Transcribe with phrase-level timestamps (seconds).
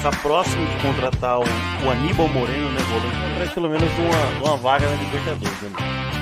[0.00, 4.56] está próximo de contratar o, o Aníbal Moreno, né, volante, para pelo menos uma, uma
[4.56, 5.60] vaga na Libertadores.
[5.60, 5.70] Né?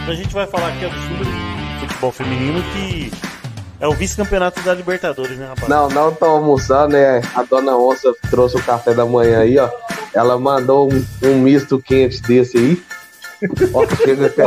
[0.02, 1.28] Então a gente vai falar aqui sobre
[1.78, 3.12] futebol feminino que
[3.78, 5.68] é o vice-campeonato da Libertadores, né, rapaz?
[5.68, 7.20] Não, não tô almoçando, né?
[7.36, 9.70] A dona Onça trouxe o café da manhã aí, ó.
[10.12, 12.82] Ela mandou um, um misto quente desse aí.
[13.72, 14.42] Ó, chega até.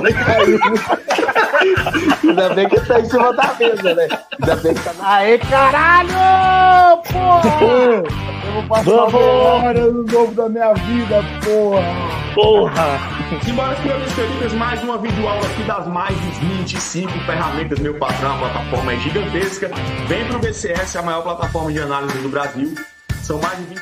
[2.28, 4.10] Ainda bem que tá em cima da mesa, né?
[4.42, 5.14] Ainda bem que tá na.
[5.14, 7.02] Aê, caralho!
[7.04, 8.04] Porra!
[8.52, 12.34] Eu vou passar a memória no novo da minha vida, porra!
[12.36, 13.42] Porra!
[13.46, 18.40] Simbora, senhores queridos, mais uma videoaula aqui das mais de 25 ferramentas, meu patrão, a
[18.40, 19.72] plataforma é gigantesca.
[20.10, 22.76] Vem pro BCS, a maior plataforma de análise do Brasil.
[23.22, 23.82] São mais de 20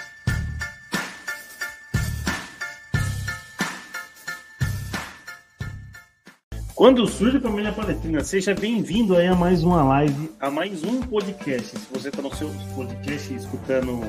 [6.80, 11.02] Quando surge a família Palestrina, seja bem-vindo aí a mais uma live, a mais um
[11.02, 11.78] podcast.
[11.78, 14.00] Se você está no seu podcast escutando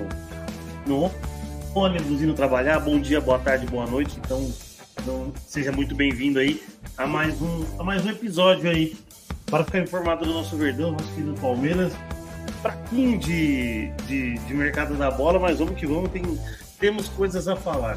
[0.91, 1.09] no
[1.73, 4.19] ônibus indo trabalhar, bom dia, boa tarde, boa noite.
[4.19, 4.53] Então,
[5.01, 6.61] então seja muito bem-vindo aí
[6.99, 8.97] a mais um a mais um episódio aí
[9.47, 11.93] para ficar informado do nosso Verdão, nosso querido Palmeiras.
[12.61, 16.23] Fraquinho de, de, de mercado da bola, mas vamos que vamos, tem,
[16.81, 17.97] temos coisas a falar.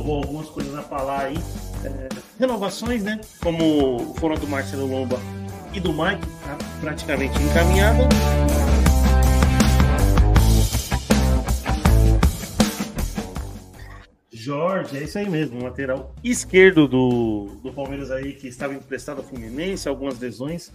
[0.00, 1.36] Boa, algumas coisas a falar aí.
[1.84, 3.20] É, renovações, né?
[3.42, 5.18] Como foram do Marcelo Lomba
[5.72, 8.08] e do Mike, tá praticamente encaminhada.
[14.32, 19.24] Jorge, é isso aí mesmo, lateral esquerdo do, do Palmeiras aí, que estava emprestado ao
[19.24, 20.72] Fluminense, algumas lesões.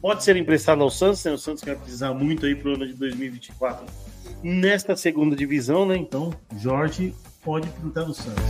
[0.00, 1.32] Pode ser emprestado ao Santos, né?
[1.32, 3.84] O Santos vai precisar muito aí para o ano de 2024
[4.44, 5.96] nesta segunda divisão, né?
[5.96, 8.42] Então, Jorge pode pintar no Santos.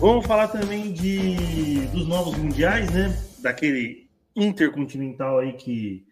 [0.00, 3.18] Vamos falar também de dos novos mundiais, né?
[3.40, 6.04] Daquele intercontinental aí que,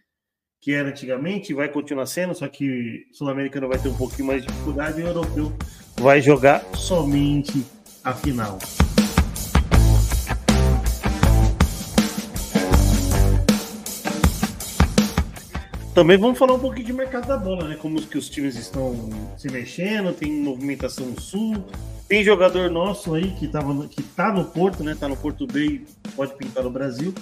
[0.61, 4.43] que era antigamente, vai continuar sendo, só que o sul-americano vai ter um pouquinho mais
[4.43, 5.53] de dificuldade e o europeu
[5.97, 7.65] vai jogar somente
[8.03, 8.59] a final.
[15.95, 17.77] Também vamos falar um pouquinho de mercado da bola, né?
[17.77, 21.67] Como que os times estão se mexendo, tem movimentação no sul,
[22.09, 24.97] tem jogador nosso aí que, tava, que tá no Porto, né?
[24.99, 25.85] Tá no Porto Bay,
[26.17, 27.13] pode pintar no Brasil.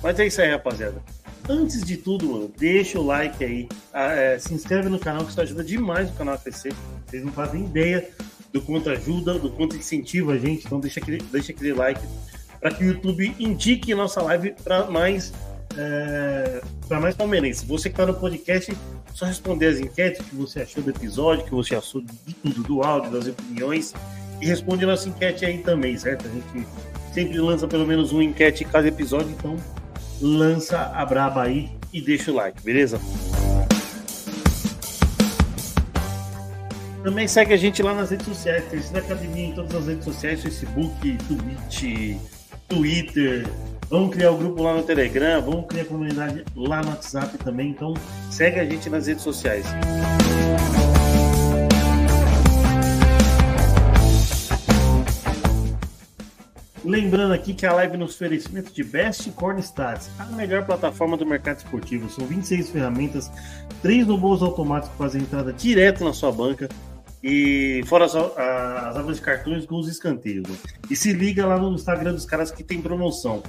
[0.00, 1.02] Mas é isso aí, rapaziada.
[1.48, 5.40] Antes de tudo, mano, deixa o like aí, é, se inscreve no canal, que isso
[5.40, 6.72] ajuda demais o canal a crescer.
[7.06, 8.08] Vocês não fazem ideia
[8.52, 12.00] do quanto ajuda, do quanto incentiva a gente, então deixa aquele, deixa aquele like
[12.60, 15.32] para que o YouTube indique nossa live para mais
[15.76, 17.64] é, para mais palmeirense.
[17.66, 18.76] Você que está no podcast,
[19.14, 22.82] só responder as enquetes que você achou do episódio, que você achou de tudo, do
[22.82, 23.94] áudio, das opiniões,
[24.40, 26.26] e responde a nossa enquete aí também, certo?
[26.26, 26.68] A gente
[27.12, 29.56] sempre lança pelo menos uma enquete em cada episódio, então
[30.20, 33.00] lança a braba aí e deixa o like, beleza?
[37.04, 40.42] Também segue a gente lá nas redes sociais, Terceira Academia em todas as redes sociais,
[40.42, 42.18] Facebook, Twitch,
[42.66, 43.46] Twitter,
[43.90, 47.36] Vamos criar o um grupo lá no Telegram, vamos criar a comunidade lá no WhatsApp
[47.38, 47.70] também.
[47.70, 47.94] Então,
[48.30, 49.66] segue a gente nas redes sociais.
[56.84, 61.24] Lembrando aqui que a live nos oferecimento de Best Corn Stats, a melhor plataforma do
[61.24, 62.10] mercado esportivo.
[62.10, 63.30] São 26 ferramentas,
[63.80, 66.68] três robôs automáticos que fazem entrada direto na sua banca
[67.26, 70.46] e fora as, as árvores de cartões com os escanteios.
[70.90, 73.42] E se liga lá no Instagram dos caras que tem promoção.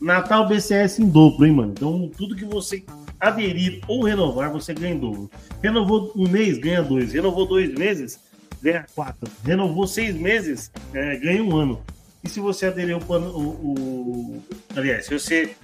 [0.00, 1.70] Natal BCS em dobro, hein, mano?
[1.70, 2.84] Então, tudo que você
[3.20, 5.30] aderir ou renovar, você ganha em dobro.
[5.62, 7.12] Renovou um mês, ganha dois.
[7.12, 8.18] Renovou dois meses,
[8.60, 9.30] ganha quatro.
[9.44, 11.80] Renovou seis meses, é, ganha um ano.
[12.24, 13.00] E se você aderir o.
[13.00, 14.42] O, o,
[14.74, 15.54] aliás, se você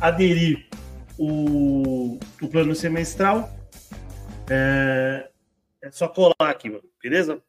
[0.00, 0.64] aderir
[1.18, 3.50] o, o plano semestral,
[4.48, 5.28] é,
[5.82, 7.40] é só colar aqui, mano, beleza?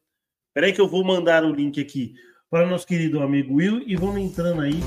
[0.54, 2.14] Peraí que eu vou mandar o link aqui
[2.48, 4.80] para o nosso querido amigo Will e vamos entrando aí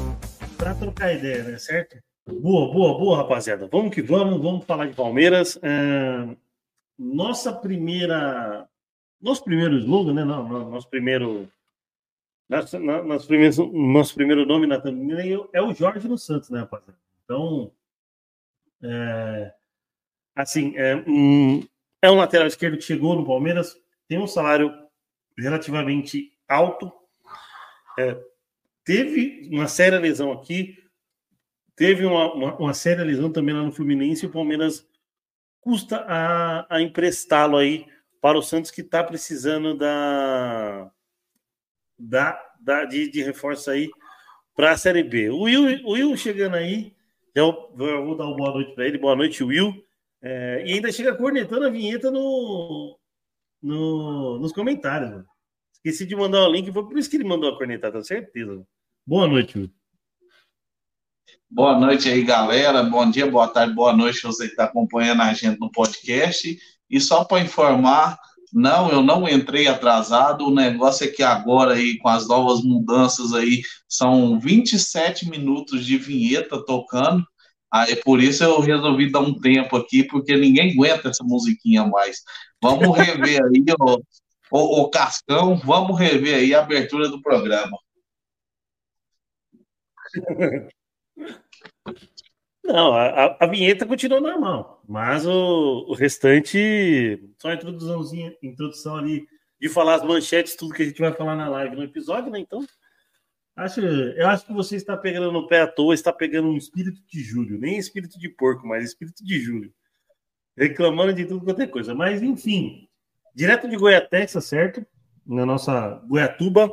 [0.57, 1.57] para trocar ideia, né?
[1.57, 1.97] Certo?
[2.25, 3.67] Boa, boa, boa, rapaziada.
[3.67, 5.59] Vamos que vamos, vamos falar de Palmeiras.
[5.61, 6.35] É...
[6.97, 8.67] Nossa primeira.
[9.19, 10.23] Nosso primeiro slogan, né?
[10.23, 11.49] Não, nosso primeiro.
[12.47, 14.81] Nosso, nosso, primeiro, nosso primeiro nome na
[15.53, 16.97] é o Jorge no Santos, né, rapaziada?
[17.25, 17.71] Então.
[18.83, 19.53] É...
[20.33, 21.61] Assim, é um,
[22.01, 23.77] é um lateral esquerdo que chegou no Palmeiras,
[24.11, 24.73] tem um salário
[25.37, 26.91] relativamente alto.
[27.97, 28.21] É,
[28.83, 30.77] teve uma séria lesão aqui,
[31.77, 34.85] teve uma, uma, uma, séria lesão também lá no Fluminense, o Palmeiras
[35.61, 37.87] custa a, a emprestá-lo aí
[38.19, 40.91] para o Santos que está precisando da,
[41.97, 43.89] da, da de, de reforço aí
[44.53, 45.29] para a Série B.
[45.29, 46.93] O Will, o Will chegando aí,
[47.33, 48.97] já vou, vou dar uma boa noite para ele.
[48.97, 49.73] Boa noite, Will.
[50.21, 52.99] É, e ainda chega cornetando a vinheta no,
[53.61, 55.11] no, nos comentários.
[55.11, 55.25] Mano.
[55.73, 58.65] Esqueci de mandar o link, foi por isso que ele mandou a cornetada, tenho certeza.
[59.05, 59.71] Boa noite.
[61.49, 62.81] Boa noite aí, galera.
[62.83, 66.57] Bom dia, boa tarde, boa noite você que está acompanhando a gente no podcast.
[66.89, 68.17] E só para informar,
[68.53, 70.45] não, eu não entrei atrasado.
[70.45, 75.97] O negócio é que agora aí, com as novas mudanças aí, são 27 minutos de
[75.97, 77.25] vinheta tocando.
[77.71, 82.21] Aí por isso eu resolvi dar um tempo aqui, porque ninguém aguenta essa musiquinha mais.
[82.61, 84.01] Vamos rever aí, o,
[84.51, 87.77] o, o Cascão, vamos rever aí a abertura do programa.
[92.63, 99.25] Não, a, a vinheta continua normal, mas o, o restante, só a introduçãozinha, introdução ali
[99.59, 102.39] de falar as manchetes, tudo que a gente vai falar na live no episódio, né?
[102.39, 102.65] Então,
[103.55, 107.01] acho, eu acho que você está pegando no pé à toa, está pegando um espírito
[107.07, 109.73] de Júlio, nem espírito de porco, mas espírito de Júlio,
[110.57, 111.93] reclamando de tudo quanto é coisa.
[111.93, 112.87] Mas, enfim,
[113.35, 114.85] direto de Goiatex, certo?
[115.25, 116.69] Na nossa Goiatuba.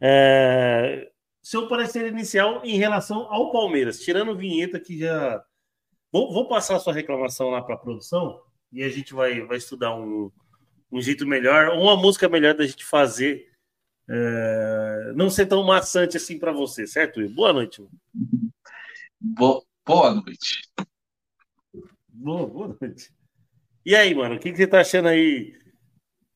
[0.00, 1.08] É,
[1.42, 5.42] seu parecer inicial em relação ao Palmeiras, tirando vinheta que já.
[6.10, 8.40] Vou, vou passar a sua reclamação lá para a produção
[8.72, 10.30] e a gente vai, vai estudar um,
[10.90, 13.46] um jeito melhor, uma música melhor da gente fazer.
[14.08, 17.26] É, não ser tão maçante assim para você, certo?
[17.30, 17.84] Boa noite.
[19.20, 20.62] Boa, boa noite.
[22.08, 23.12] Boa, boa noite.
[23.84, 25.56] E aí, mano, o que, que você tá achando aí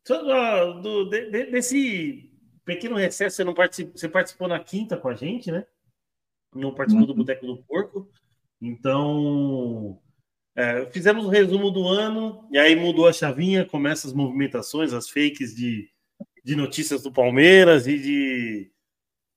[0.05, 2.31] do, do, de, desse
[2.65, 5.65] pequeno recesso, você não participou, você participou na quinta com a gente, né?
[6.55, 7.15] Não participou uhum.
[7.15, 8.11] do Boteco do Porco.
[8.61, 10.01] Então,
[10.55, 15.09] é, fizemos um resumo do ano, e aí mudou a chavinha, começa as movimentações, as
[15.09, 15.91] fakes de,
[16.47, 18.73] de notícias do Palmeiras e de,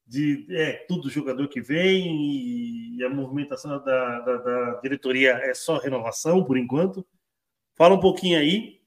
[0.06, 5.80] de é, tudo jogador que vem, e, a movimentação da, da, da diretoria é só
[5.80, 7.04] renovação por enquanto.
[7.76, 8.80] Fala um pouquinho aí,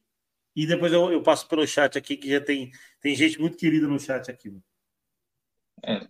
[0.55, 2.71] e depois eu, eu, passo pelo chat aqui, que já tem,
[3.01, 4.57] tem gente muito querida no chat aqui.
[5.85, 6.07] É.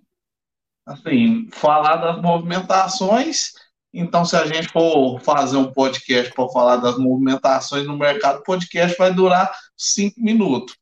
[0.84, 3.52] Assim, falar das movimentações.
[3.90, 8.44] Então, se a gente for fazer um podcast para falar das movimentações no mercado, o
[8.44, 10.81] podcast vai durar cinco minutos.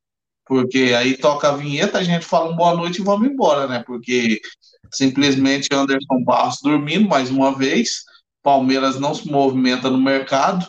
[0.50, 3.84] Porque aí toca a vinheta, a gente fala um boa noite e vamos embora, né?
[3.86, 4.40] Porque
[4.92, 8.02] simplesmente Anderson Barros dormindo mais uma vez,
[8.42, 10.68] Palmeiras não se movimenta no mercado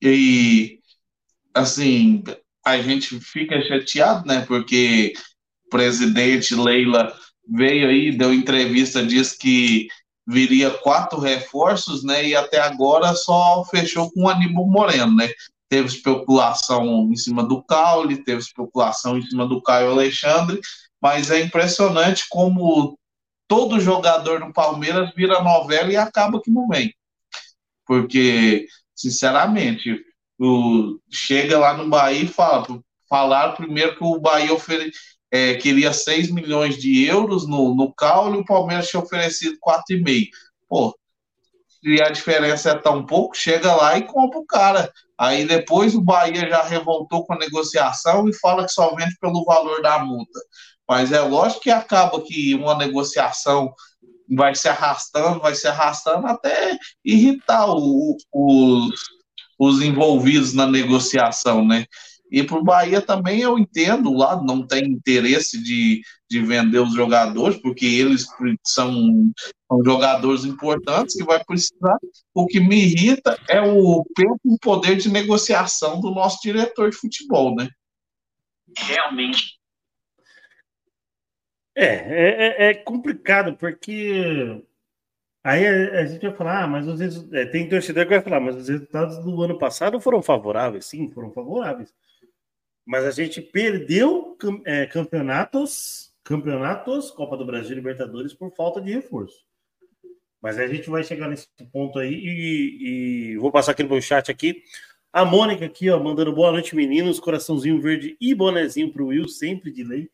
[0.00, 0.78] e
[1.52, 2.22] assim,
[2.64, 4.44] a gente fica chateado, né?
[4.46, 5.14] Porque
[5.66, 7.12] o presidente Leila
[7.44, 9.88] veio aí, deu entrevista, disse que
[10.28, 12.24] viria quatro reforços, né?
[12.24, 15.28] E até agora só fechou com o Aníbal Moreno, né?
[15.68, 20.60] Teve especulação em cima do Caule, teve especulação em cima do Caio Alexandre,
[21.00, 22.98] mas é impressionante como
[23.46, 26.94] todo jogador do Palmeiras vira novela e acaba que não vem.
[27.86, 30.04] Porque, sinceramente,
[30.38, 32.66] o, chega lá no Bahia e fala,
[33.08, 34.92] falaram primeiro que o Bahia ofere,
[35.30, 40.28] é, queria 6 milhões de euros no, no caule e o Palmeiras tinha oferecido 4,5.
[40.68, 40.98] Pô,
[41.82, 44.92] se a diferença é tão pouco, chega lá e compra o cara.
[45.16, 49.44] Aí depois o Bahia já revoltou com a negociação e fala que só vende pelo
[49.44, 50.40] valor da multa.
[50.88, 53.72] Mas é lógico que acaba que uma negociação
[54.30, 58.94] vai se arrastando, vai se arrastando até irritar o, os,
[59.58, 61.84] os envolvidos na negociação, né?
[62.30, 66.94] E para o Bahia também eu entendo, lá não tem interesse de, de vender os
[66.94, 68.26] jogadores, porque eles
[68.64, 69.32] são,
[69.66, 71.96] são jogadores importantes que vai precisar.
[72.34, 77.54] O que me irrita é o pouco poder de negociação do nosso diretor de futebol,
[77.54, 77.68] né?
[78.76, 79.58] Realmente.
[81.74, 84.62] É, é, é, é complicado, porque
[85.48, 87.00] Aí a, a, gente vai falar, ah, mas os
[87.32, 90.84] é, tem torcedor que vai falar, mas os resultados do ano passado foram favoráveis.
[90.84, 91.94] Sim, foram favoráveis.
[92.88, 99.44] Mas a gente perdeu é, campeonatos, campeonatos, Copa do Brasil, Libertadores por falta de reforço.
[100.40, 104.00] Mas a gente vai chegar nesse ponto aí e, e vou passar aqui no meu
[104.00, 104.62] chat aqui.
[105.12, 109.28] A Mônica aqui, ó, mandando boa noite, meninos, coraçãozinho verde e bonezinho para o Will,
[109.28, 110.08] sempre de lei.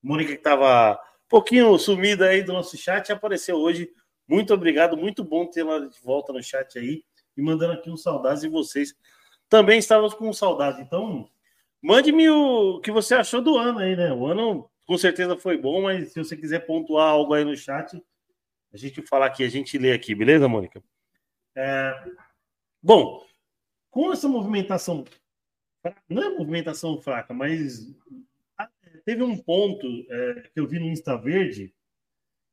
[0.00, 3.90] Mônica que tava um pouquinho sumida aí do nosso chat, apareceu hoje
[4.28, 7.02] muito obrigado, muito bom ter lá de volta no chat aí
[7.36, 8.94] e mandando aqui um saudades de vocês.
[9.48, 11.28] Também estávamos com saudade, então
[11.82, 14.12] mande-me o que você achou do ano aí, né?
[14.12, 18.02] O ano com certeza foi bom, mas se você quiser pontuar algo aí no chat,
[18.72, 20.82] a gente fala aqui, a gente lê aqui, beleza, Mônica?
[21.54, 21.92] É...
[22.82, 23.24] Bom,
[23.90, 25.04] com essa movimentação
[26.08, 27.92] não é movimentação fraca, mas
[29.04, 31.74] teve um ponto é, que eu vi no Insta Verde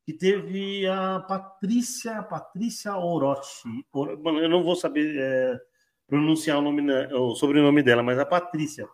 [0.04, 3.86] que teve a Patrícia Patrícia Orochi.
[3.94, 5.60] Eu não vou saber é,
[6.06, 6.82] pronunciar o, nome,
[7.12, 8.88] o sobrenome dela, mas a Patrícia.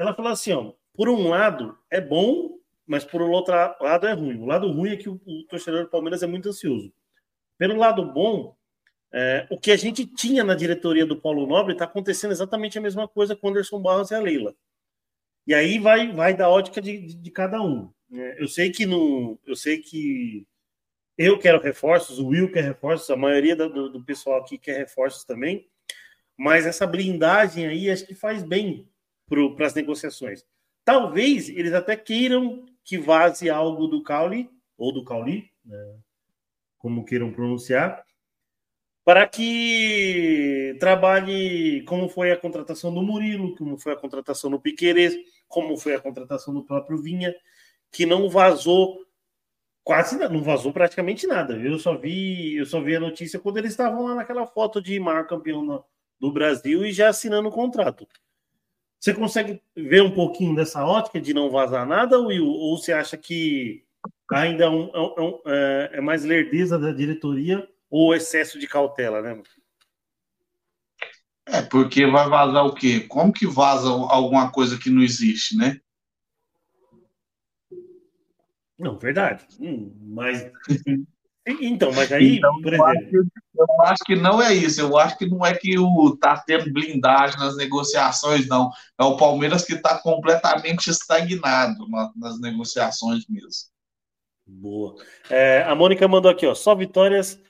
[0.00, 4.38] Ela falou assim: ó, por um lado é bom, mas por outro lado é ruim.
[4.38, 6.90] O lado ruim é que o, o torcedor do Palmeiras é muito ansioso.
[7.58, 8.56] Pelo lado bom,
[9.12, 12.80] é, o que a gente tinha na diretoria do Paulo Nobre está acontecendo exatamente a
[12.80, 14.54] mesma coisa com o Anderson Barros e a Leila.
[15.46, 17.92] E aí vai, vai da ótica de, de, de cada um.
[18.10, 20.46] É, eu sei que no, eu sei que
[21.18, 25.24] eu quero reforços, o Will quer reforços, a maioria do, do pessoal aqui quer reforços
[25.24, 25.68] também,
[26.38, 28.88] mas essa blindagem aí acho que faz bem
[29.56, 30.44] para as negociações.
[30.84, 35.96] Talvez eles até queiram que vaze algo do Cauli, ou do Cauli, né,
[36.78, 38.04] como queiram pronunciar,
[39.04, 45.16] para que trabalhe como foi a contratação do Murilo, como foi a contratação do Piqueires,
[45.48, 47.34] como foi a contratação do próprio Vinha,
[47.90, 48.98] que não vazou
[49.82, 51.56] quase não vazou praticamente nada.
[51.56, 54.98] Eu só vi, eu só vi a notícia quando eles estavam lá naquela foto de
[55.00, 55.84] maior campeão
[56.20, 58.06] do Brasil e já assinando o contrato.
[59.00, 62.46] Você consegue ver um pouquinho dessa ótica de não vazar nada, Will?
[62.46, 63.82] Ou você acha que
[64.30, 69.22] ainda é, um, é, um, é, é mais lerdeza da diretoria ou excesso de cautela,
[69.22, 69.42] né?
[71.46, 73.00] É, porque vai vazar o quê?
[73.00, 75.80] Como que vaza alguma coisa que não existe, né?
[78.78, 79.46] Não, verdade.
[79.58, 80.50] Hum, mas.
[81.46, 83.26] Então, mas aí, então, por exemplo.
[83.56, 84.80] Eu acho, que, não é isso.
[84.80, 88.70] Eu acho que não é que o tá tendo blindagem nas negociações, não.
[88.98, 93.70] É o Palmeiras que está completamente estagnado nas negociações mesmo.
[94.46, 94.96] Boa.
[95.28, 96.54] É, a Mônica mandou aqui, ó.
[96.54, 97.40] Só vitórias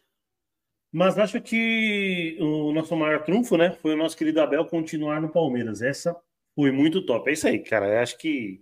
[0.92, 5.28] mas acho que o nosso maior trunfo, né, foi o nosso querido Abel continuar no
[5.28, 5.82] Palmeiras.
[5.82, 6.16] Essa
[6.54, 7.30] foi muito top.
[7.30, 7.88] É isso aí, cara.
[7.88, 8.60] Eu acho que.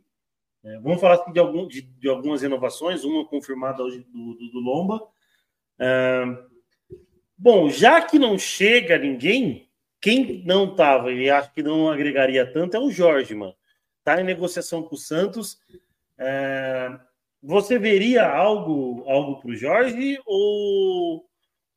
[0.62, 4.58] É, vamos falar de, algum, de, de, algumas inovações, uma confirmada hoje do, do, do
[4.58, 5.00] Lomba.
[7.37, 9.70] Bom, já que não chega ninguém,
[10.00, 13.54] quem não estava e acho que não agregaria tanto é o Jorge, mano.
[14.02, 15.58] Tá em negociação com o Santos.
[16.18, 16.90] É,
[17.42, 21.25] você veria algo algo para o Jorge ou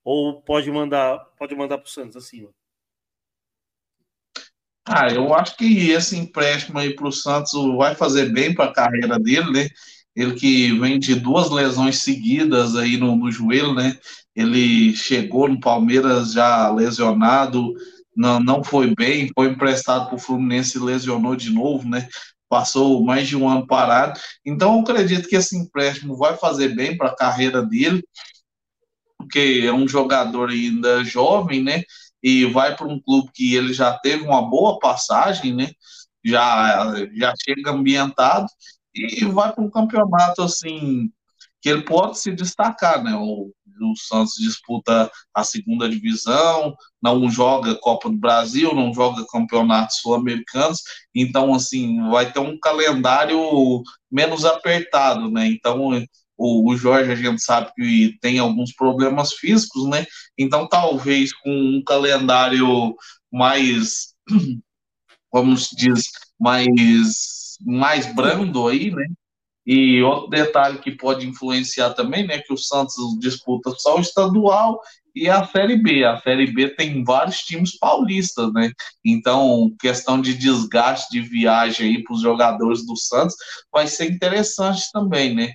[0.03, 2.49] ou pode mandar, pode mandar para o Santos acima?
[4.83, 8.73] Ah, eu acho que esse empréstimo aí para o Santos vai fazer bem para a
[8.73, 9.67] carreira dele, né?
[10.15, 13.97] Ele que vem de duas lesões seguidas aí no, no joelho, né?
[14.35, 17.73] Ele chegou no Palmeiras já lesionado,
[18.15, 22.07] não, não foi bem, foi emprestado para o Fluminense e lesionou de novo, né?
[22.49, 24.19] Passou mais de um ano parado.
[24.45, 28.03] Então, eu acredito que esse empréstimo vai fazer bem para a carreira dele
[29.21, 31.83] porque é um jogador ainda jovem, né?
[32.21, 35.71] E vai para um clube que ele já teve uma boa passagem, né?
[36.23, 38.47] Já, já chega ambientado
[38.93, 41.11] e vai para um campeonato assim
[41.61, 43.15] que ele pode se destacar, né?
[43.15, 49.97] O, o Santos disputa a segunda divisão, não joga Copa do Brasil, não joga campeonatos
[49.97, 50.81] sul-americanos,
[51.13, 53.81] então assim vai ter um calendário
[54.11, 55.47] menos apertado, né?
[55.47, 56.05] Então
[56.37, 60.05] o, o Jorge a gente sabe que tem alguns problemas físicos, né?
[60.37, 62.95] Então talvez com um calendário
[63.31, 64.15] mais,
[65.29, 66.03] como se diz,
[66.39, 69.07] mais, mais brando aí, né?
[69.65, 74.81] E outro detalhe que pode influenciar também, né, que o Santos disputa só o estadual
[75.15, 76.03] e a Série B.
[76.03, 78.71] A Série B tem vários times paulistas, né?
[79.05, 83.35] Então, questão de desgaste de viagem aí para os jogadores do Santos
[83.71, 85.53] vai ser interessante também, né?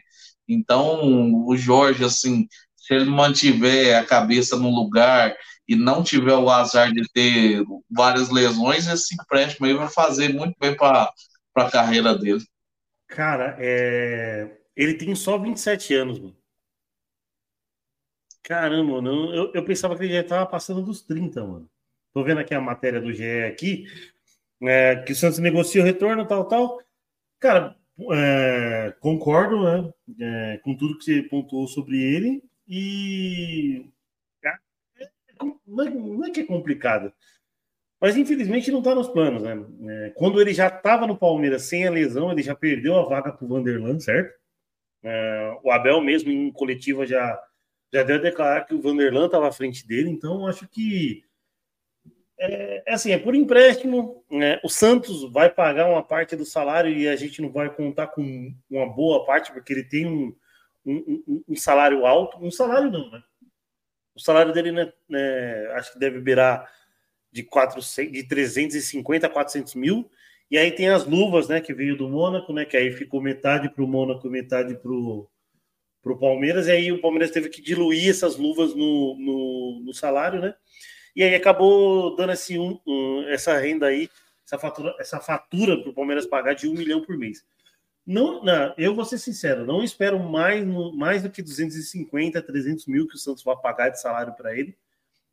[0.48, 1.00] Então,
[1.44, 2.46] o Jorge, assim,
[2.76, 5.34] se ele mantiver a cabeça no lugar
[5.66, 10.54] e não tiver o azar de ter várias lesões, esse empréstimo aí vai fazer muito
[10.60, 11.10] bem para
[11.56, 12.44] a carreira dele.
[13.08, 14.58] Cara, é...
[14.76, 16.36] ele tem só 27 anos, mano.
[18.42, 21.68] Caramba, mano, eu, eu pensava que ele já estava passando dos 30, mano.
[22.12, 23.86] Tô vendo aqui a matéria do GE aqui,
[24.62, 26.80] é, que o Santos negocia o retorno, tal, tal.
[27.40, 27.76] Cara,
[28.12, 33.90] é, concordo né, é, com tudo que você pontuou sobre ele e
[34.44, 34.48] é,
[35.00, 35.10] é,
[35.66, 37.12] não é que é complicado,
[38.06, 39.42] mas infelizmente não está nos planos.
[39.42, 39.66] Né?
[39.88, 43.32] É, quando ele já estava no Palmeiras sem a lesão, ele já perdeu a vaga
[43.32, 44.32] para o Vanderlan, certo?
[45.02, 47.36] É, o Abel mesmo em coletiva já,
[47.92, 51.24] já deu a declarar que o Vanderlan estava à frente dele, então acho que
[52.38, 54.24] é, é, assim, é por empréstimo.
[54.30, 54.60] Né?
[54.62, 58.54] O Santos vai pagar uma parte do salário e a gente não vai contar com
[58.70, 60.32] uma boa parte, porque ele tem um,
[60.86, 62.38] um, um salário alto.
[62.38, 63.20] Um salário não, né?
[64.14, 66.70] O salário dele, né, né, acho que deve beirar
[67.36, 70.10] de, 400, de 350 a 400 mil.
[70.50, 73.68] E aí tem as luvas, né, que veio do Mônaco, né, que aí ficou metade
[73.68, 75.28] para o Mônaco, metade para o
[76.18, 76.66] Palmeiras.
[76.66, 80.54] E aí o Palmeiras teve que diluir essas luvas no, no, no salário, né?
[81.14, 82.78] E aí acabou dando esse, um,
[83.28, 84.08] essa renda aí,
[84.44, 87.44] essa fatura, essa fatura para o Palmeiras pagar de um milhão por mês.
[88.06, 90.64] Não, não, eu vou ser sincero, não espero mais,
[90.94, 94.76] mais do que 250, 300 mil que o Santos vai pagar de salário para ele.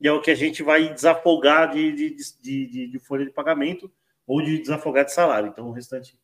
[0.03, 3.89] E é o que a gente vai desafogar de, de, de, de, folha de pagamento
[4.27, 5.47] ou de desafogar de salário.
[5.47, 6.19] Então, o restante,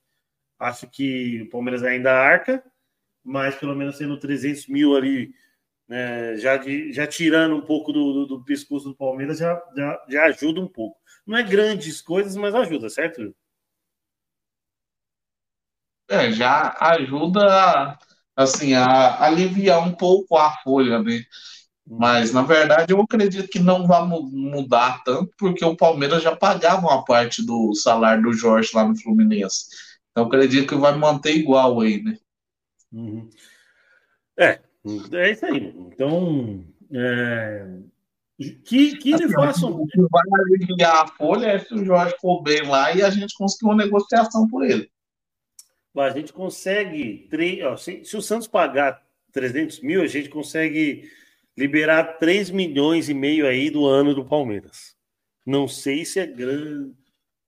[0.60, 2.62] acho que o Palmeiras ainda arca,
[3.24, 5.34] mas pelo menos sendo 300 mil ali,
[5.88, 10.06] né, já, de, já tirando um pouco do, do, do pescoço do Palmeiras, já, já,
[10.10, 11.00] já ajuda um pouco.
[11.26, 13.34] Não é grandes coisas, mas ajuda, certo?
[16.10, 17.98] É, já ajuda
[18.36, 21.24] assim a aliviar um pouco a folha, né?
[21.90, 26.88] Mas na verdade eu acredito que não vai mudar tanto, porque o Palmeiras já pagava
[26.88, 29.66] uma parte do salário do Jorge lá no Fluminense.
[30.12, 32.18] Então acredito que vai manter igual aí, né?
[32.92, 33.30] Uhum.
[34.38, 34.60] É,
[35.14, 35.74] é isso aí.
[35.76, 37.68] Então, é...
[38.64, 39.66] que, que ele faça.
[39.66, 43.10] O que vai aliviar a folha é se o Jorge for bem lá e a
[43.10, 44.90] gente conseguir uma negociação por ele
[45.98, 47.28] a gente consegue.
[47.78, 51.10] Se, se, o Santos pagar 300 mil, a gente consegue
[51.60, 54.96] liberar 3 milhões e meio aí do ano do Palmeiras.
[55.46, 56.96] Não sei se é grande.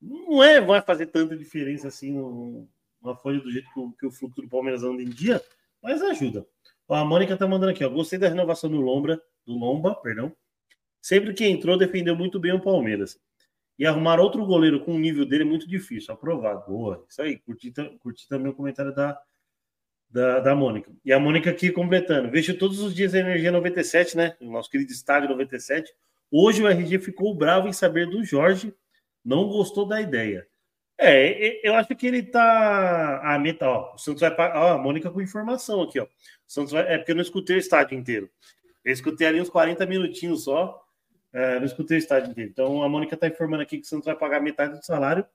[0.01, 2.67] Não é, vai fazer tanta diferença assim no,
[3.01, 5.41] na folha do jeito que o, que o fluxo do Palmeiras anda em dia,
[5.81, 6.45] mas ajuda.
[6.89, 7.89] Ó, a Mônica tá mandando aqui, ó.
[7.89, 10.35] Gostei da renovação do Lombra, do Lomba, perdão.
[11.01, 13.17] Sempre que entrou, defendeu muito bem o Palmeiras.
[13.79, 16.13] E arrumar outro goleiro com o nível dele é muito difícil.
[16.13, 16.69] Aprovado.
[16.69, 17.05] Boa.
[17.07, 17.37] Isso aí.
[17.37, 19.17] Curti, curti também o comentário da,
[20.11, 20.91] da, da Mônica.
[21.05, 22.29] E a Mônica aqui completando.
[22.29, 24.35] Vejo todos os dias a Energia 97, né?
[24.41, 25.93] O nosso querido estádio 97.
[26.29, 28.73] Hoje o RG ficou bravo em saber do Jorge.
[29.23, 30.47] Não gostou da ideia.
[30.97, 33.21] É, eu acho que ele tá.
[33.23, 33.95] A meta, ó.
[33.95, 34.31] O Santos vai.
[34.37, 36.03] Ó, a Mônica com informação aqui, ó.
[36.03, 36.07] O
[36.47, 36.93] Santos vai...
[36.93, 38.29] É porque eu não escutei o estádio inteiro.
[38.83, 40.83] Eu escutei ali uns 40 minutinhos só.
[41.33, 42.51] É, não escutei o estádio inteiro.
[42.51, 45.25] Então a Mônica está informando aqui que o Santos vai pagar metade do salário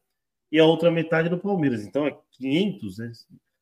[0.52, 1.84] e a outra metade do Palmeiras.
[1.84, 3.12] Então é 500, né?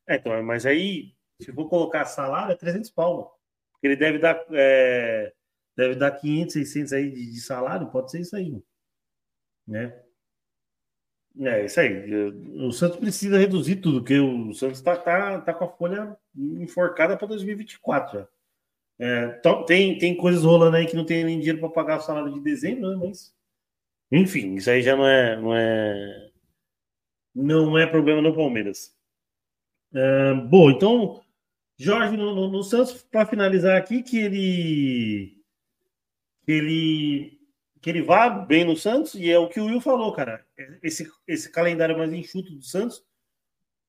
[0.06, 3.38] É, então, mas aí, se for colocar salário, é 300 pau.
[3.82, 5.32] Ele deve dar, é,
[5.76, 8.62] deve dar 500, 600 aí de, de, salário, pode ser isso aí.
[9.66, 10.00] Né?
[11.40, 12.14] É, isso aí.
[12.64, 17.16] O Santos precisa reduzir tudo, porque o Santos está tá, tá com a folha enforcada
[17.16, 18.28] para 2024 já.
[18.96, 19.26] É,
[19.66, 22.40] tem, tem coisas rolando aí que não tem nem dinheiro para pagar o salário de
[22.40, 23.06] dezembro, né?
[23.08, 23.34] Mas,
[24.10, 26.30] enfim, isso aí já não é, não é,
[27.34, 28.94] não é problema no Palmeiras.
[29.92, 31.23] É, bom, então,
[31.76, 35.42] Jorge no, no, no Santos, para finalizar aqui, que ele,
[36.44, 37.40] que ele,
[37.80, 40.44] que ele vá bem no Santos, e é o que o Will falou, cara.
[40.82, 43.04] Esse, esse calendário mais enxuto do Santos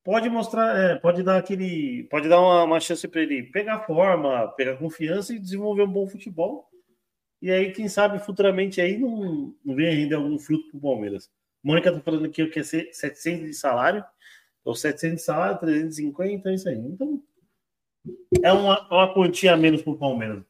[0.04, 4.48] pode mostrar, é, pode dar aquele, pode dar uma, uma chance para ele pegar forma,
[4.50, 6.70] pegar confiança e desenvolver um bom futebol.
[7.42, 11.30] E aí, quem sabe futuramente aí não, não venha render algum fruto para o Palmeiras.
[11.62, 14.04] Mônica tá falando aqui que ia ser 700 de salário,
[14.64, 16.78] ou 700 de salário, 350, é isso aí.
[16.78, 17.22] Então,
[18.44, 20.44] é uma, uma quantia a menos para o Palmeiras.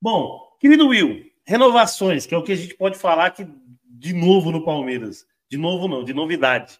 [0.00, 3.46] Bom, querido Will, renovações, que é o que a gente pode falar aqui
[3.84, 5.26] de novo no Palmeiras.
[5.48, 6.78] De novo, não, de novidade.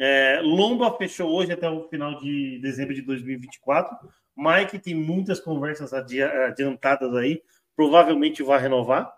[0.00, 3.96] É, Lomba fechou hoje até o final de dezembro de 2024.
[4.36, 7.42] Mike tem muitas conversas adiantadas aí.
[7.74, 9.12] Provavelmente vai renovar,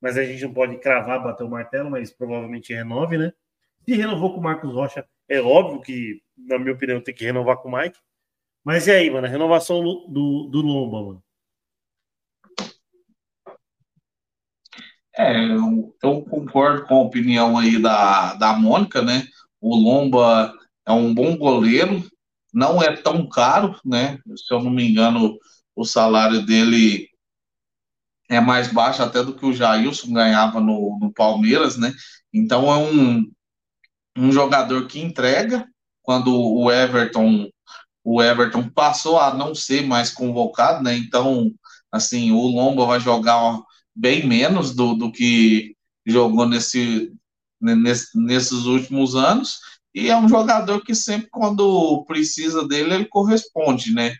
[0.00, 3.32] mas a gente não pode cravar, bater o martelo, mas provavelmente renove, né?
[3.84, 7.58] Se renovou com o Marcos Rocha, é óbvio que, na minha opinião, tem que renovar
[7.58, 7.98] com o Mike.
[8.64, 9.26] Mas e aí, mano?
[9.26, 11.24] A renovação do, do Lomba, mano?
[15.16, 19.28] É, eu, eu, concordo com a opinião aí da, da Mônica, né?
[19.60, 20.52] O Lomba
[20.84, 22.02] é um bom goleiro,
[22.52, 24.18] não é tão caro, né?
[24.36, 25.38] Se eu não me engano,
[25.76, 27.08] o salário dele
[28.28, 31.92] é mais baixo até do que o Jailson ganhava no, no Palmeiras, né?
[32.32, 33.30] Então é um,
[34.16, 35.68] um jogador que entrega
[36.02, 37.48] quando o Everton
[38.04, 40.96] o Everton passou a não ser mais convocado, né?
[40.96, 41.50] Então,
[41.90, 43.58] assim, o Lomba vai jogar
[43.96, 45.74] bem menos do, do que
[46.06, 47.12] jogou nesse
[47.60, 49.58] nesses últimos anos,
[49.94, 54.14] e é um jogador que sempre, quando precisa dele, ele corresponde, né?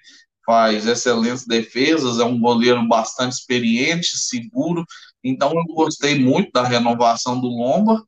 [0.47, 4.85] Faz excelentes defesas, é um goleiro bastante experiente, seguro.
[5.23, 8.03] Então, eu gostei muito da renovação do Lomba,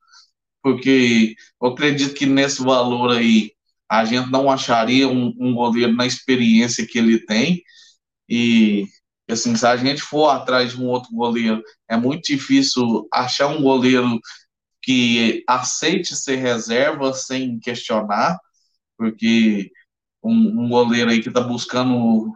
[0.62, 3.52] porque eu acredito que nesse valor aí
[3.88, 7.62] a gente não acharia um, um goleiro na experiência que ele tem.
[8.28, 8.86] E
[9.28, 13.62] assim, se a gente for atrás de um outro goleiro, é muito difícil achar um
[13.62, 14.20] goleiro
[14.82, 18.38] que aceite ser reserva sem questionar,
[18.96, 19.70] porque
[20.22, 22.32] um, um goleiro aí que está buscando.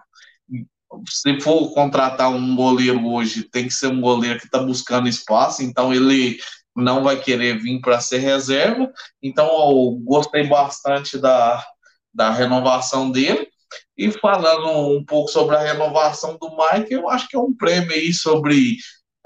[1.08, 5.62] Se for contratar um goleiro hoje, tem que ser um goleiro que está buscando espaço,
[5.62, 6.38] então ele
[6.80, 8.90] não vai querer vir para ser reserva.
[9.22, 11.64] Então, eu gostei bastante da,
[12.12, 13.48] da renovação dele.
[13.96, 17.92] E falando um pouco sobre a renovação do Mike, eu acho que é um prêmio
[17.92, 18.76] aí sobre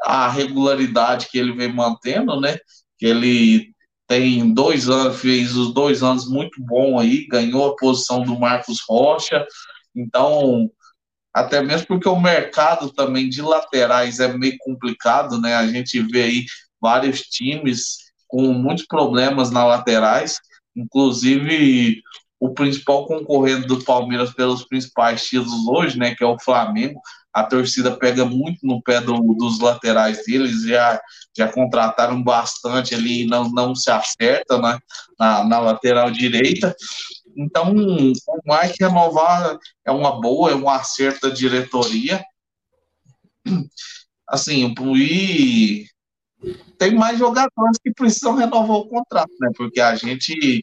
[0.03, 2.59] a regularidade que ele vem mantendo, né?
[2.99, 3.75] Que ele
[4.07, 8.81] tem dois anos, fez os dois anos muito bom aí, ganhou a posição do Marcos
[8.87, 9.47] Rocha.
[9.95, 10.71] Então,
[11.33, 15.55] até mesmo porque o mercado também de laterais é meio complicado, né?
[15.55, 16.45] A gente vê aí
[16.85, 17.97] vários times
[18.29, 20.39] com muitos problemas na laterais,
[20.77, 22.03] inclusive
[22.39, 27.01] o principal concorrente do Palmeiras pelos principais títulos hoje, né, que é o Flamengo.
[27.33, 31.01] A torcida pega muito no pé do, dos laterais deles, já,
[31.35, 34.79] já contrataram bastante ali não, não se acerta né,
[35.19, 36.77] na, na lateral direita.
[37.35, 38.13] Então, o
[38.45, 42.23] Mike renovar é uma boa, é um acerto da diretoria.
[44.29, 45.87] Assim, e
[46.79, 49.51] tem mais jogadores que precisam renovar o contrato, né?
[49.57, 50.63] Porque a gente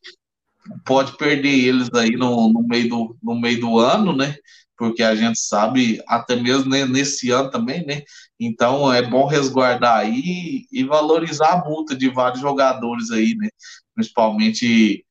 [0.86, 4.36] pode perder eles aí no, no, meio, do, no meio do ano, né?
[4.78, 8.02] Porque a gente sabe, até mesmo nesse ano também, né?
[8.39, 13.50] Então é bom resguardar aí e valorizar a multa de vários jogadores aí, né?
[13.94, 15.06] Principalmente,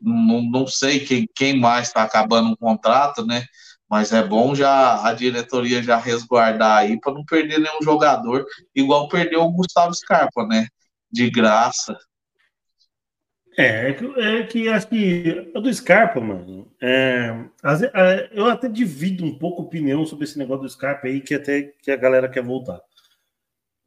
[0.00, 3.44] não, não sei quem, quem mais está acabando o contrato, né?
[3.88, 8.44] Mas é bom já a diretoria já resguardar aí para não perder nenhum jogador,
[8.74, 10.66] igual perdeu o Gustavo Scarpa, né?
[11.10, 11.96] De graça.
[13.56, 17.46] É, é que, é que acho que do Scarpa, mano, é,
[17.94, 21.34] é, eu até divido um pouco a opinião sobre esse negócio do Scarpa aí, que
[21.34, 22.80] até que a galera quer voltar.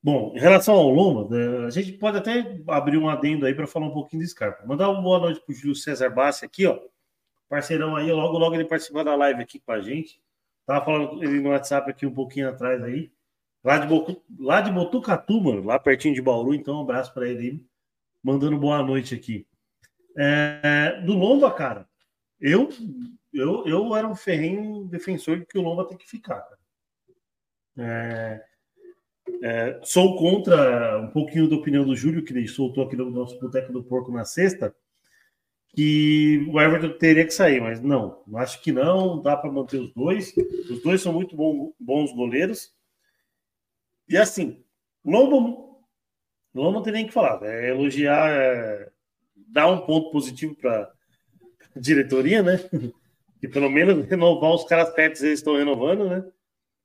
[0.02, 3.68] Bom, em relação ao Loma, né, a gente pode até abrir um adendo aí para
[3.68, 4.66] falar um pouquinho do Scarpa.
[4.66, 6.80] Mandar uma boa noite pro Júlio César Bassi aqui, ó.
[7.50, 10.22] Parceirão aí, logo, logo ele participou da live aqui com a gente.
[10.66, 13.10] Tava falando ele no WhatsApp aqui um pouquinho atrás aí.
[13.64, 17.40] Lá de, lá de Botucatu, mano, lá pertinho de Bauru, então um abraço para ele
[17.40, 17.66] aí.
[18.24, 19.48] Mandando boa noite aqui.
[20.18, 21.88] É, do Lomba, cara,
[22.40, 22.70] eu,
[23.34, 26.46] eu, eu era um ferrenho defensor de que o Lomba tem que ficar.
[27.78, 28.44] É,
[29.44, 33.40] é, sou contra um pouquinho da opinião do Júlio, que ele soltou aqui no nosso
[33.40, 34.76] Boteco do Porco na sexta,
[35.78, 39.94] que o Everton teria que sair, mas não, acho que não, dá para manter os
[39.94, 40.34] dois.
[40.72, 42.74] Os dois são muito bom, bons goleiros.
[44.10, 44.64] E assim,
[45.06, 45.56] Lomba,
[46.52, 48.28] Lomba não tem nem que falar, é elogiar.
[48.28, 48.90] É,
[49.50, 50.92] dar um ponto positivo para
[51.76, 52.58] a diretoria, né?
[53.40, 56.26] Que pelo menos renovar os caras perto eles estão renovando, né?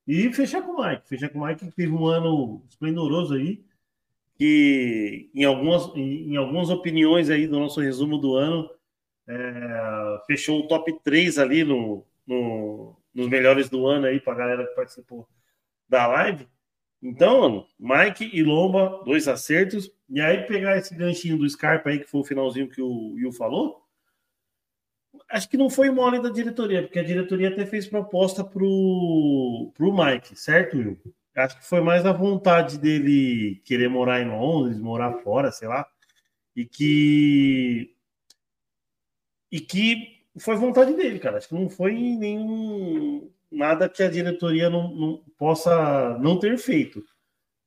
[0.07, 1.09] E fechar com o Mike.
[1.09, 3.65] Fechar com o Mike que teve um ano esplendoroso aí.
[4.37, 8.69] Que em algumas, em, algumas opiniões aí do nosso resumo do ano,
[9.27, 14.37] é, fechou o top 3 ali no, no, nos melhores do ano aí para a
[14.37, 15.29] galera que participou
[15.89, 16.49] da live.
[17.03, 19.91] Então, mano, Mike e Lomba, dois acertos.
[20.09, 23.33] E aí pegar esse ganchinho do Scarpa aí, que foi o finalzinho que o Will
[23.33, 23.83] falou,
[25.29, 29.93] acho que não foi mole da diretoria, porque a diretoria até fez proposta pro, pro
[29.93, 30.99] Mike, certo, Will?
[31.35, 35.87] Acho que foi mais a vontade dele querer morar em Londres, morar fora, sei lá,
[36.55, 37.95] e que
[39.53, 41.37] e que foi vontade dele, cara.
[41.37, 47.05] Acho que não foi nenhum nada que a diretoria não, não possa não ter feito.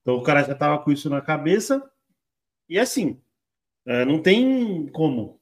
[0.02, 1.88] Então o cara já estava com isso na cabeça
[2.67, 3.21] e assim,
[3.86, 5.39] é, não tem como.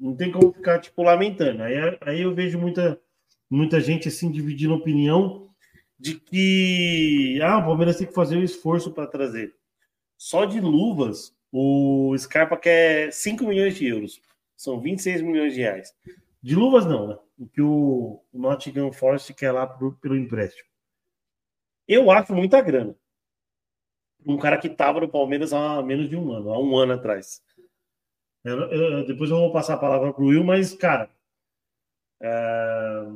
[0.00, 1.62] Não tem como ficar, tipo, lamentando.
[1.62, 3.00] Aí, aí eu vejo muita,
[3.48, 5.50] muita gente, assim, dividindo opinião
[5.98, 9.54] de que ah, o Palmeiras tem que fazer um esforço para trazer.
[10.18, 14.20] Só de luvas, o Scarpa quer 5 milhões de euros.
[14.56, 15.94] São 26 milhões de reais.
[16.42, 17.18] De luvas, não, né?
[17.38, 20.68] O que o, Nottingham Forest quer lá pro, pelo empréstimo.
[21.86, 22.96] Eu acho muita grana
[24.26, 27.40] um cara que estava no Palmeiras há menos de um ano, há um ano atrás.
[28.42, 31.08] Eu, eu, depois eu vou passar a palavra para o Will, mas, cara,
[32.20, 33.06] é,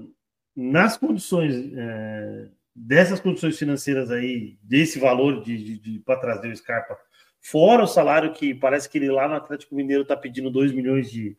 [0.54, 6.56] nas condições, é, dessas condições financeiras aí, desse valor de, de, de para trazer o
[6.56, 6.96] Scarpa,
[7.40, 11.10] fora o salário que parece que ele lá no Atlético Mineiro está pedindo 2 milhões
[11.10, 11.36] de,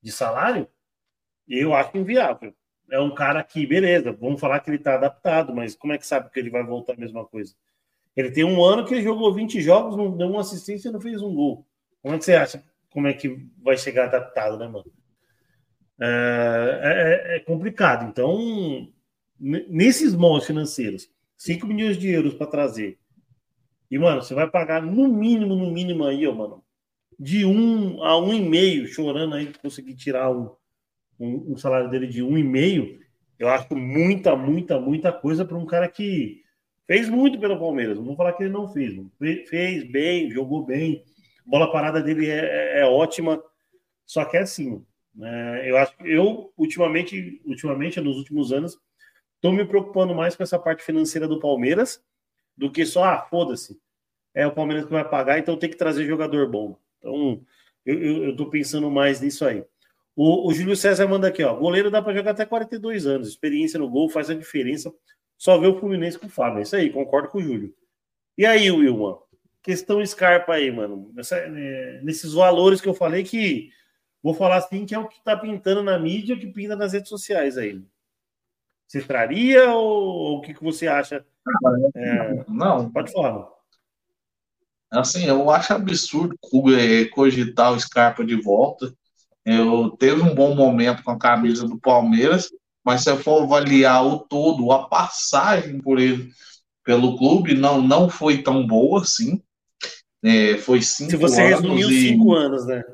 [0.00, 0.68] de salário,
[1.48, 2.54] eu acho inviável.
[2.90, 6.06] É um cara que, beleza, vamos falar que ele está adaptado, mas como é que
[6.06, 7.54] sabe que ele vai voltar a mesma coisa?
[8.14, 11.00] Ele tem um ano que ele jogou 20 jogos, não deu uma assistência e não
[11.00, 11.66] fez um gol.
[12.02, 12.62] Como é que você acha?
[12.90, 14.92] Como é que vai chegar adaptado, né, mano?
[15.98, 18.08] É, é, é complicado.
[18.08, 18.92] Então,
[19.38, 22.98] nesses moldes financeiros, 5 milhões de euros para trazer.
[23.92, 26.64] E, mano, você vai pagar no mínimo, no mínimo aí, ó, mano,
[27.20, 30.50] de um a um e meio, chorando aí, conseguir tirar um,
[31.20, 32.98] um, um salário dele de um e meio,
[33.38, 36.40] eu acho muita, muita, muita coisa para um cara que
[36.86, 37.98] fez muito pelo Palmeiras.
[37.98, 38.98] Não vou falar que ele não fez,
[39.50, 41.04] fez bem, jogou bem,
[41.46, 43.44] a bola parada dele é, é, é ótima,
[44.06, 44.82] só que é assim.
[45.14, 45.70] Né?
[45.70, 48.78] Eu acho eu ultimamente, ultimamente, nos últimos anos,
[49.34, 52.02] estou me preocupando mais com essa parte financeira do Palmeiras
[52.56, 53.80] do que só, ah, foda-se,
[54.34, 56.78] é o Palmeiras que vai pagar, então tem que trazer jogador bom.
[56.98, 57.44] Então,
[57.84, 59.64] eu, estou pensando mais nisso aí.
[60.14, 61.54] O, o, Júlio César manda aqui, ó.
[61.54, 63.28] Goleiro dá para jogar até 42 anos.
[63.28, 64.92] Experiência no gol faz a diferença.
[65.38, 66.60] Só vê o Fluminense com o Fábio.
[66.60, 67.74] É isso aí, concordo com o Júlio.
[68.36, 69.16] E aí, Wilman?
[69.62, 71.12] Questão Scarpa aí, mano.
[71.16, 73.70] Essa, é, nesses valores que eu falei que
[74.22, 77.08] vou falar assim que é o que tá pintando na mídia, que pinta nas redes
[77.08, 77.82] sociais aí.
[78.86, 81.24] Você traria ou, o que, que você acha?
[81.96, 82.90] É, não.
[82.90, 83.48] Pode falar.
[84.90, 86.36] Assim, eu acho absurdo
[86.78, 88.92] é, cogitar o Scarpa de volta.
[89.44, 92.50] Eu teve um bom momento com a camisa do Palmeiras,
[92.84, 96.30] mas se eu for avaliar o todo, a passagem por ele
[96.84, 99.42] pelo clube não, não foi tão boa assim.
[100.22, 102.08] É, foi cinco Se você resumiu e...
[102.08, 102.84] cinco anos, né?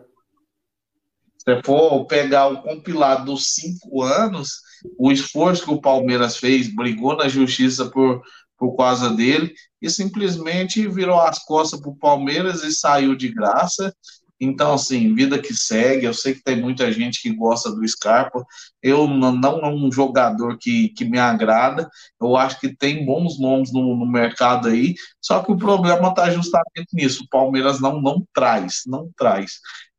[1.49, 4.61] Se for pegar o compilado dos cinco anos,
[4.99, 8.21] o esforço que o Palmeiras fez, brigou na justiça por,
[8.59, 13.95] por causa dele, e simplesmente virou as costas para o Palmeiras e saiu de graça.
[14.39, 16.05] Então, assim, vida que segue.
[16.05, 18.45] Eu sei que tem muita gente que gosta do Scarpa.
[18.83, 21.89] Eu não, não é um jogador que, que me agrada.
[22.21, 24.95] Eu acho que tem bons nomes no, no mercado aí.
[25.21, 27.25] Só que o problema está justamente nisso.
[27.25, 29.55] O Palmeiras não, não traz, não traz.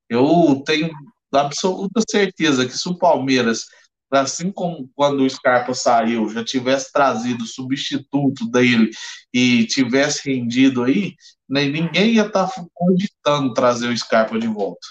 [0.07, 0.89] Eu tenho
[1.31, 3.65] absoluta certeza que se o Palmeiras
[4.11, 8.89] assim como quando o Scarpa saiu, já tivesse trazido substituto dele
[9.33, 11.13] e tivesse rendido aí,
[11.47, 14.87] né, ninguém ia estar tá cogitando trazer o Scarpa de volta.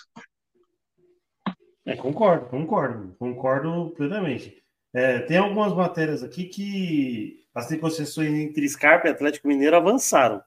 [1.85, 4.63] É, concordo, concordo, concordo plenamente.
[4.93, 10.43] É, tem algumas matérias aqui que as negociações entre Scarpa e Atlético Mineiro avançaram.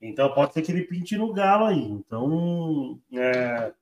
[0.00, 1.82] Então pode ser que ele pinte no galo aí.
[1.82, 3.72] Então, é,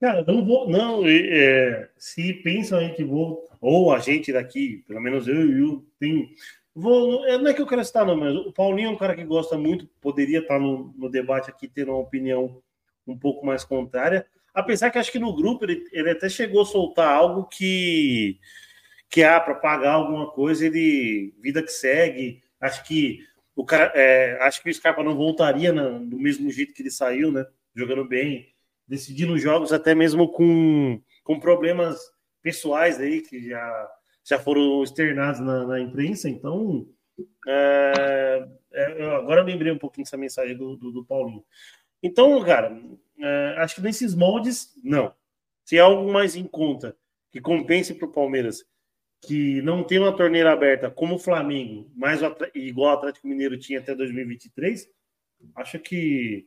[0.00, 0.68] Cara, não vou.
[0.68, 3.48] Não, é, se pensam aí que vou.
[3.60, 6.30] Ou a gente daqui, pelo menos eu e o tem.
[6.74, 9.16] Vou, é, não é que eu quero estar, não, mas o Paulinho é um cara
[9.16, 12.62] que gosta muito, poderia estar no, no debate aqui, tendo uma opinião
[13.06, 14.26] um pouco mais contrária.
[14.52, 18.38] Apesar que acho que no grupo ele, ele até chegou a soltar algo que.
[19.08, 21.34] que ah, para pagar alguma coisa, ele.
[21.40, 22.42] Vida que segue.
[22.60, 23.20] Acho que
[23.54, 23.92] o cara.
[23.94, 27.46] É, acho que o Scarpa não voltaria na, do mesmo jeito que ele saiu, né?
[27.74, 28.54] Jogando bem
[28.86, 31.98] decidindo jogos até mesmo com, com problemas
[32.42, 33.90] pessoais aí que já,
[34.24, 36.28] já foram externados na, na imprensa.
[36.28, 36.86] Então,
[37.46, 41.44] é, é, agora eu lembrei um pouquinho dessa mensagem do, do, do Paulinho.
[42.02, 42.78] Então, cara,
[43.18, 45.12] é, acho que nesses moldes, não.
[45.64, 46.96] Se é algo mais em conta
[47.32, 48.64] que compense para o Palmeiras,
[49.26, 52.20] que não tem uma torneira aberta como o Flamengo, mais
[52.54, 54.88] igual o Atlético Mineiro tinha até 2023,
[55.56, 56.46] acho que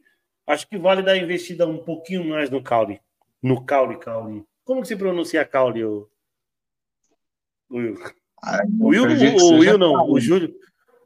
[0.50, 3.00] Acho que vale dar investida um pouquinho mais no caule.
[3.40, 4.44] No caule, caule.
[4.66, 6.10] Como que se pronuncia caule, o
[7.70, 7.96] Will?
[8.42, 10.60] Ai, o Will, o, o Will não, o Júlio.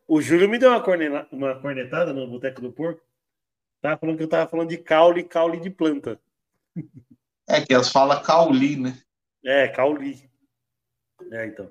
[0.08, 3.01] O Júlio me deu uma, corneta, uma cornetada no Boteco do Porco.
[3.82, 6.17] Tava falando que eu tava falando de caule, caule de planta.
[7.45, 8.97] É que elas falam cauli, né?
[9.43, 10.23] É, cauli.
[11.34, 11.69] É, então.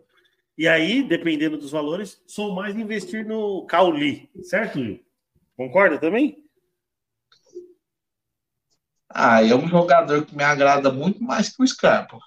[0.58, 5.02] E aí, dependendo dos valores, sou mais investir no cauli, certo, Will?
[5.56, 6.41] Concorda também?
[9.14, 12.18] Ah, é um jogador que me agrada muito mais que o Scarpa.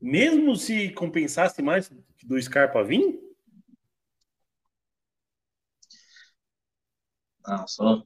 [0.00, 1.90] Mesmo se compensasse mais
[2.24, 3.18] do Scarpa vir?
[7.46, 8.02] Não, só,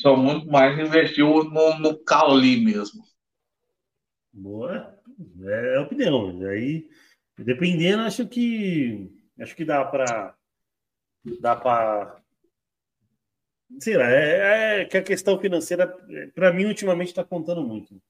[0.00, 3.02] só muito mais investiu no, no Cauli mesmo.
[4.32, 4.98] Boa,
[5.44, 6.40] é a opinião.
[6.48, 6.88] Aí,
[7.38, 10.34] dependendo, acho que acho que dá para
[11.40, 12.23] dá para
[13.80, 15.86] sei lá, é, é que a questão financeira,
[16.34, 18.00] para mim, ultimamente está contando muito.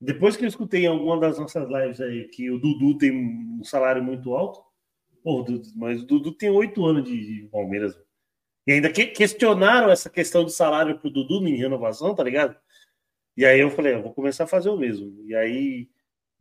[0.00, 3.62] Depois que eu escutei em alguma das nossas lives aí que o Dudu tem um
[3.62, 4.64] salário muito alto,
[5.76, 7.98] mas o Dudu tem oito anos de, de Palmeiras.
[8.66, 12.56] E ainda que, questionaram essa questão do salário pro Dudu em renovação, tá ligado?
[13.36, 15.22] E aí eu falei, eu vou começar a fazer o mesmo.
[15.26, 15.88] E aí,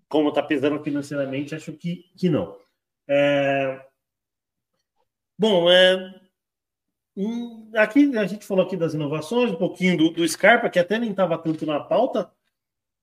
[0.07, 2.57] como tá pesando financeiramente, acho que, que não.
[3.07, 3.85] É...
[5.37, 6.18] Bom, é,
[7.21, 10.97] Hum, aqui a gente falou aqui das inovações, um pouquinho do, do Scarpa, que até
[10.97, 12.31] nem estava tanto na pauta,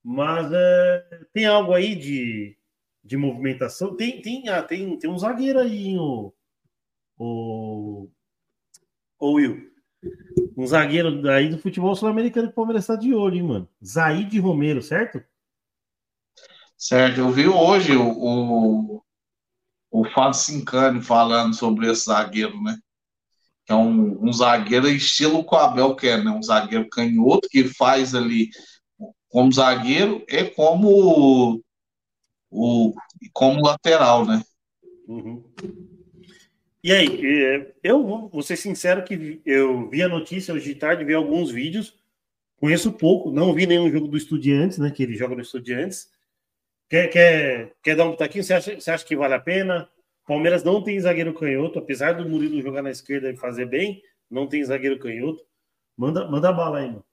[0.03, 2.57] mas é, tem algo aí de,
[3.05, 3.95] de movimentação.
[3.95, 6.33] Tem, tem, ah, tem, tem um zagueiro aí, o,
[7.19, 8.09] o,
[9.19, 9.71] o Will.
[10.57, 13.69] Um zagueiro daí do futebol sul-americano que o Palmeiras está de olho, hein, mano?
[13.85, 15.23] Zaid Romero, certo?
[16.75, 19.05] Certo, eu vi hoje o, o,
[19.91, 22.79] o Fábio Sincani falando sobre esse zagueiro, né?
[23.67, 26.31] Que é um, um zagueiro estilo que o Abel quer, né?
[26.31, 28.51] Um zagueiro canhoto que faz ali
[29.29, 31.61] como zagueiro e como
[32.51, 32.95] o,
[33.33, 34.43] como lateral, né?
[35.07, 35.45] Uhum.
[36.83, 41.05] E aí, é, eu vou ser sincero que eu vi a notícia hoje de tarde,
[41.05, 41.95] vi alguns vídeos,
[42.59, 44.91] conheço pouco, não vi nenhum jogo do Estudiantes, né?
[44.91, 46.09] Que ele joga no Estudiantes.
[46.89, 48.45] Quer, quer, quer dar um taquinho?
[48.45, 49.89] Você acha, você acha que vale a pena?
[50.27, 54.49] Palmeiras não tem zagueiro canhoto, apesar do Murilo jogar na esquerda e fazer bem, não
[54.49, 55.41] tem zagueiro canhoto.
[55.97, 57.05] Manda, manda bala aí, mano.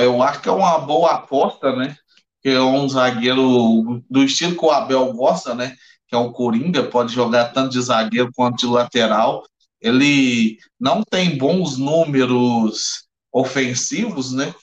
[0.00, 1.96] Eu acho que é uma boa aposta, né?
[2.40, 5.76] Que é um zagueiro do estilo que o Abel gosta, né?
[6.06, 9.44] Que é o Coringa, pode jogar tanto de zagueiro quanto de lateral.
[9.80, 14.54] Ele não tem bons números ofensivos, né?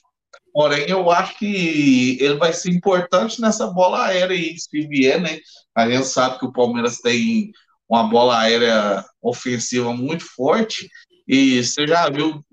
[0.53, 5.37] Porém, eu acho que ele vai ser importante nessa bola aérea aí, se vier, né?
[5.79, 7.51] A gente sabe que o Palmeiras tem
[7.87, 10.89] uma bola aérea ofensiva muito forte.
[11.27, 12.43] E você já viu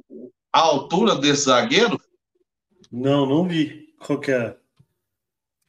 [0.53, 2.01] a altura desse zagueiro?
[2.91, 3.93] Não, não vi.
[3.99, 4.57] Qual que é?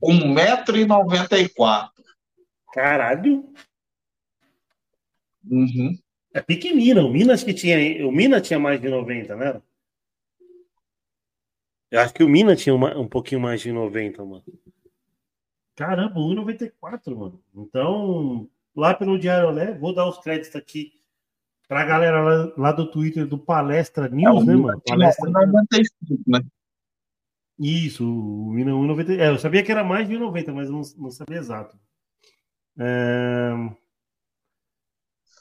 [0.03, 1.89] 1,94m.
[2.71, 3.51] Caralho!
[5.49, 5.97] Uhum.
[6.33, 7.07] É pequenino.
[7.07, 8.07] O Minas que tinha.
[8.07, 9.61] O Minas tinha mais de 90, né?
[11.89, 14.43] Eu acho que o Minas tinha uma, um pouquinho mais de 90, mano.
[15.77, 17.39] Caramba, 1,94, mano.
[17.55, 20.91] Então, lá pelo Diário Olé, vou dar os créditos aqui
[21.67, 24.81] pra galera lá, lá do Twitter do Palestra News, é, né, mano?
[24.83, 26.41] Palestra 95, né?
[27.59, 29.19] Isso, o Minas 1,90.
[29.19, 31.77] É, eu sabia que era mais de 1,90, mas não, não sabia exato.
[32.79, 33.51] É...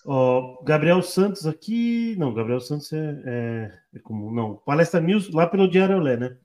[0.05, 2.15] Ó, Gabriel Santos aqui.
[2.19, 4.31] Não, Gabriel Santos é, é, é como.
[4.31, 6.37] Não, Palestra News lá pelo Diário Olé, né?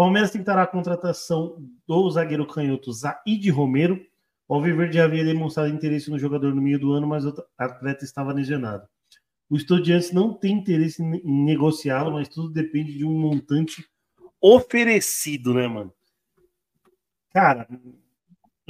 [0.00, 4.00] Palmeiras tentará a contratação do zagueiro canhoto Zaid Romero.
[4.48, 8.32] O Alviverde havia demonstrado interesse no jogador no meio do ano, mas o atleta estava
[8.32, 8.88] lesionado.
[9.50, 13.86] O Estudiantes não tem interesse em negociá-lo, mas tudo depende de um montante
[14.40, 15.92] oferecido, né, mano?
[17.28, 17.68] Cara,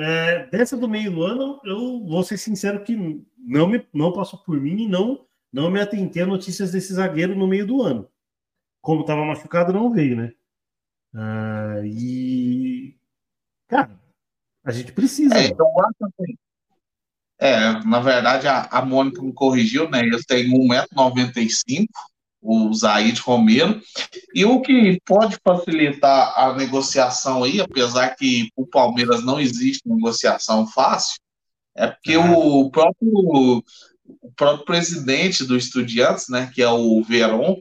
[0.01, 4.41] é, dessa do meio do ano, eu vou ser sincero que não me não passou
[4.41, 8.09] por mim e não não me atentei a notícias desse zagueiro no meio do ano.
[8.81, 10.33] Como estava machucado, não veio, né?
[11.15, 12.95] Ah, e
[13.69, 13.91] cara,
[14.65, 15.35] a gente precisa.
[15.35, 15.67] É, então,
[16.03, 16.35] assim,
[17.39, 20.03] é, na verdade, a, a Mônica me corrigiu, né?
[20.07, 21.87] Eu tenho 1,95m,
[22.43, 23.81] o Zaid Romero.
[24.35, 30.67] E o que pode facilitar a negociação aí, apesar que o Palmeiras não existe negociação
[30.67, 31.19] fácil,
[31.75, 32.67] é porque uhum.
[32.67, 33.63] o próprio
[34.23, 37.61] o próprio presidente do Estudiantes, né, que é o Veron,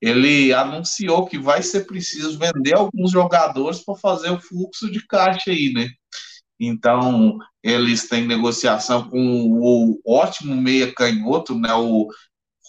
[0.00, 5.50] ele anunciou que vai ser preciso vender alguns jogadores para fazer o fluxo de caixa
[5.50, 5.88] aí, né?
[6.60, 12.08] Então, eles têm negociação com o ótimo meia canhoto, né, o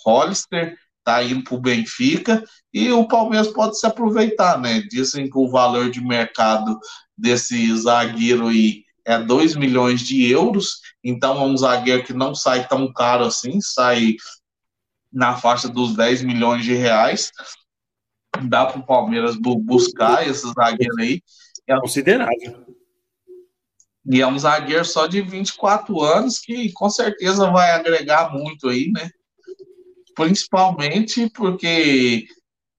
[0.05, 4.81] Hollister, tá indo para o Benfica e o Palmeiras pode se aproveitar, né?
[4.89, 6.77] Dizem que o valor de mercado
[7.17, 12.67] desse zagueiro aí é 2 milhões de euros, então é um zagueiro que não sai
[12.67, 14.15] tão caro assim, sai
[15.11, 17.31] na faixa dos 10 milhões de reais.
[18.43, 21.21] Dá para o Palmeiras buscar esse zagueiro aí.
[21.67, 22.65] É considerável.
[24.05, 28.91] E é um zagueiro só de 24 anos que com certeza vai agregar muito aí,
[28.91, 29.09] né?
[30.19, 32.25] principalmente porque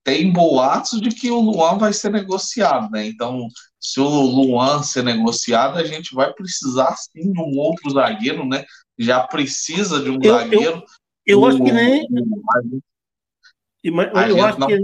[0.05, 3.07] tem boatos de que o Luan vai ser negociado, né?
[3.07, 3.49] Então,
[3.81, 8.63] se o Luan ser negociado, a gente vai precisar sim de um outro zagueiro, né?
[8.99, 10.77] Já precisa de um eu, zagueiro.
[10.77, 10.85] Eu,
[11.27, 12.07] eu acho que nem.
[12.45, 12.85] A gente,
[14.31, 14.75] eu acho que...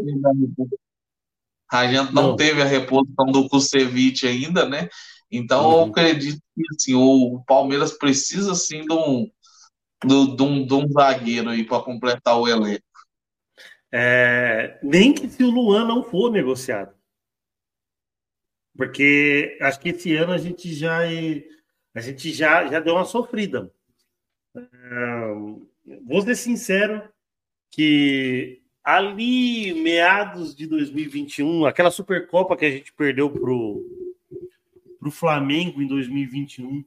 [1.70, 4.88] a gente não, não, teve a reposição do Kusevich ainda, né?
[5.30, 5.72] Então, uhum.
[5.72, 9.30] eu acredito que assim, o Palmeiras precisa sim de um,
[10.04, 12.82] do, de, um, de um zagueiro aí para completar o elenco.
[13.92, 16.94] É, nem que se o Luan não for negociado.
[18.76, 20.98] Porque acho que esse ano a gente já
[21.94, 23.72] a gente já, já deu uma sofrida.
[24.54, 24.60] É,
[26.04, 27.02] vou ser sincero
[27.70, 33.84] que ali meados de 2021, aquela Supercopa que a gente perdeu pro
[34.98, 36.84] pro Flamengo em 2021,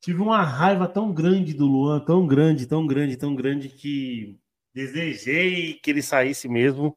[0.00, 4.38] tive uma raiva tão grande do Luan, tão grande, tão grande, tão grande, que
[4.74, 6.96] desejei que ele saísse mesmo,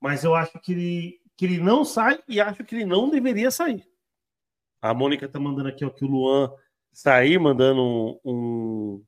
[0.00, 3.50] mas eu acho que ele, que ele não sai e acho que ele não deveria
[3.50, 3.82] sair.
[4.82, 6.52] A Mônica tá mandando aqui ó, que o Luan
[6.92, 9.04] sair, mandando um, um,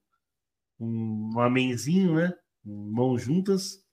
[0.79, 2.35] um amenzinho, né?
[2.64, 3.85] Mãos juntas.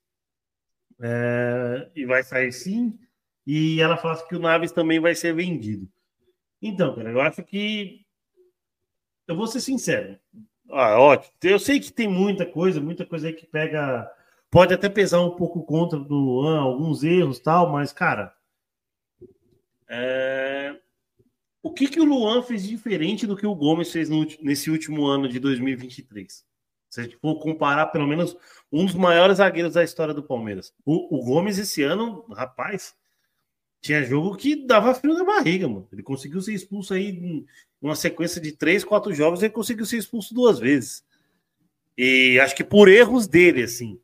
[1.00, 2.98] É, e vai sair sim.
[3.46, 5.88] E ela fala que o Naves também vai ser vendido.
[6.60, 8.04] Então, cara, eu acho que.
[9.26, 10.18] Eu vou ser sincero.
[10.70, 11.32] Ah, ótimo.
[11.42, 14.10] Eu sei que tem muita coisa, muita coisa aí que pega.
[14.50, 18.34] Pode até pesar um pouco contra do Luan, alguns erros tal, mas, cara.
[19.88, 20.76] É...
[21.62, 25.04] O que, que o Luan fez diferente do que o Gomes fez no, nesse último
[25.04, 26.44] ano de 2023?
[26.88, 28.36] Se a gente for comparar, pelo menos,
[28.72, 30.72] um dos maiores zagueiros da história do Palmeiras.
[30.84, 32.94] O, o Gomes, esse ano, rapaz,
[33.80, 35.88] tinha jogo que dava frio na barriga, mano.
[35.92, 37.46] Ele conseguiu ser expulso aí em
[37.80, 41.04] uma sequência de três, quatro jogos, ele conseguiu ser expulso duas vezes.
[41.96, 44.00] E acho que por erros dele, assim.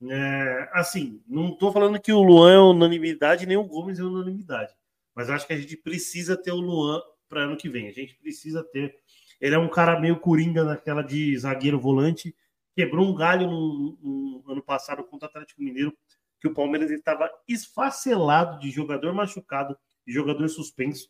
[0.00, 4.72] É, assim, não tô falando que o Luan é unanimidade, nem o Gomes é unanimidade.
[5.14, 7.88] Mas acho que a gente precisa ter o Luan para ano que vem.
[7.88, 8.94] A gente precisa ter.
[9.40, 12.34] Ele é um cara meio coringa naquela de zagueiro volante.
[12.74, 15.96] Quebrou um galho no, no ano passado contra o Atlético Mineiro,
[16.40, 19.76] que o Palmeiras estava esfacelado de jogador machucado
[20.06, 21.08] e jogador suspenso.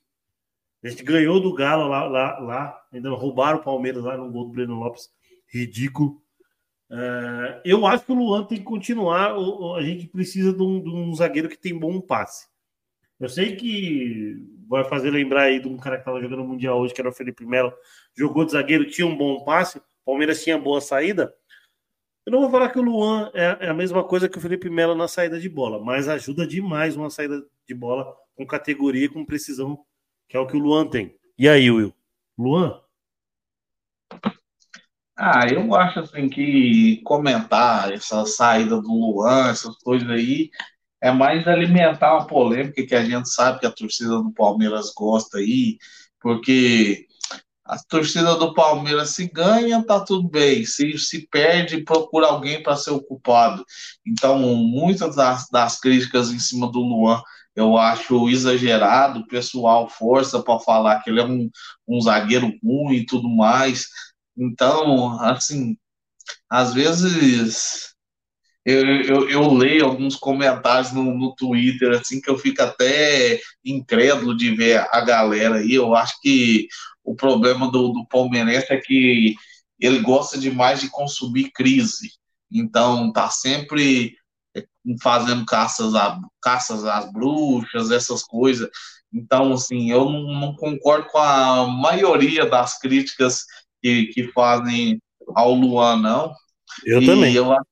[0.83, 4.45] A gente ganhou do Galo lá, lá, lá ainda roubaram o Palmeiras lá no gol
[4.45, 5.11] do Breno Lopes.
[5.47, 6.23] Ridículo.
[6.91, 9.35] Uh, eu acho que o Luan tem que continuar.
[9.77, 12.49] A gente precisa de um, de um zagueiro que tem bom passe.
[13.19, 16.79] Eu sei que vai fazer lembrar aí de um cara que estava jogando no Mundial
[16.79, 17.73] hoje, que era o Felipe Melo,
[18.17, 21.35] jogou de zagueiro, tinha um bom passe, Palmeiras tinha boa saída.
[22.27, 24.69] Eu não vou falar que o Luan é, é a mesma coisa que o Felipe
[24.69, 29.25] Melo na saída de bola, mas ajuda demais uma saída de bola com categoria com
[29.25, 29.79] precisão,
[30.29, 31.17] que é o que o Luan tem.
[31.39, 31.95] E aí, Will?
[32.37, 32.81] Luan?
[35.17, 40.51] Ah, eu acho assim que comentar essa saída do Luan, essas coisas aí,
[41.01, 45.39] é mais alimentar uma polêmica que a gente sabe que a torcida do Palmeiras gosta
[45.39, 45.79] aí,
[46.21, 47.07] porque
[47.65, 50.65] a torcida do Palmeiras se ganha, tá tudo bem.
[50.65, 53.65] Se se perde, procura alguém para ser ocupado.
[54.07, 57.23] Então, muitas das, das críticas em cima do Luan
[57.55, 59.21] eu acho exagerado.
[59.21, 61.51] O pessoal força para falar que ele é um,
[61.87, 63.89] um zagueiro ruim e tudo mais.
[64.37, 65.77] Então, assim,
[66.49, 67.95] às vezes
[68.69, 74.37] eu, eu, eu, leio alguns comentários no, no Twitter, assim, que eu fico até incrédulo
[74.37, 75.73] de ver a galera aí.
[75.73, 76.69] Eu acho que
[77.03, 79.35] o problema do, do palmeirense é que
[79.81, 82.13] ele gosta demais de consumir crise.
[82.53, 84.15] Então, tá sempre
[85.03, 88.69] fazendo caças, a, caças às bruxas, essas coisas.
[89.11, 93.47] Então, assim, eu não, não concordo com a maioria das críticas
[93.83, 95.01] que, que fazem
[95.35, 96.35] ao Luan, não.
[96.85, 97.35] Eu e também.
[97.35, 97.65] Eu acho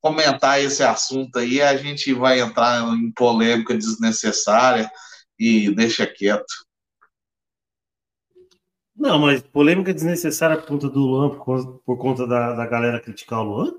[0.00, 4.90] comentar esse assunto aí, a gente vai entrar em polêmica desnecessária
[5.38, 6.52] e deixa quieto.
[8.96, 13.00] Não, mas polêmica desnecessária por conta do Luan, por conta, por conta da, da galera
[13.00, 13.74] criticar o Luan?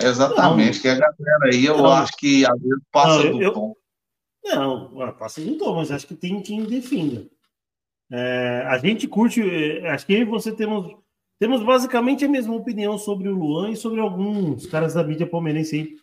[0.00, 0.82] Exatamente, não.
[0.82, 1.86] que a galera aí eu não.
[1.92, 3.76] acho que às vezes passa não, eu, do eu, tom.
[4.44, 7.28] Não, passa do tom, mas acho que tem quem defenda.
[8.10, 11.03] É, a gente curte, é, acho que eu e você temos
[11.38, 15.76] temos basicamente a mesma opinião sobre o Luan e sobre alguns caras da mídia palmeirense
[15.76, 15.96] aí.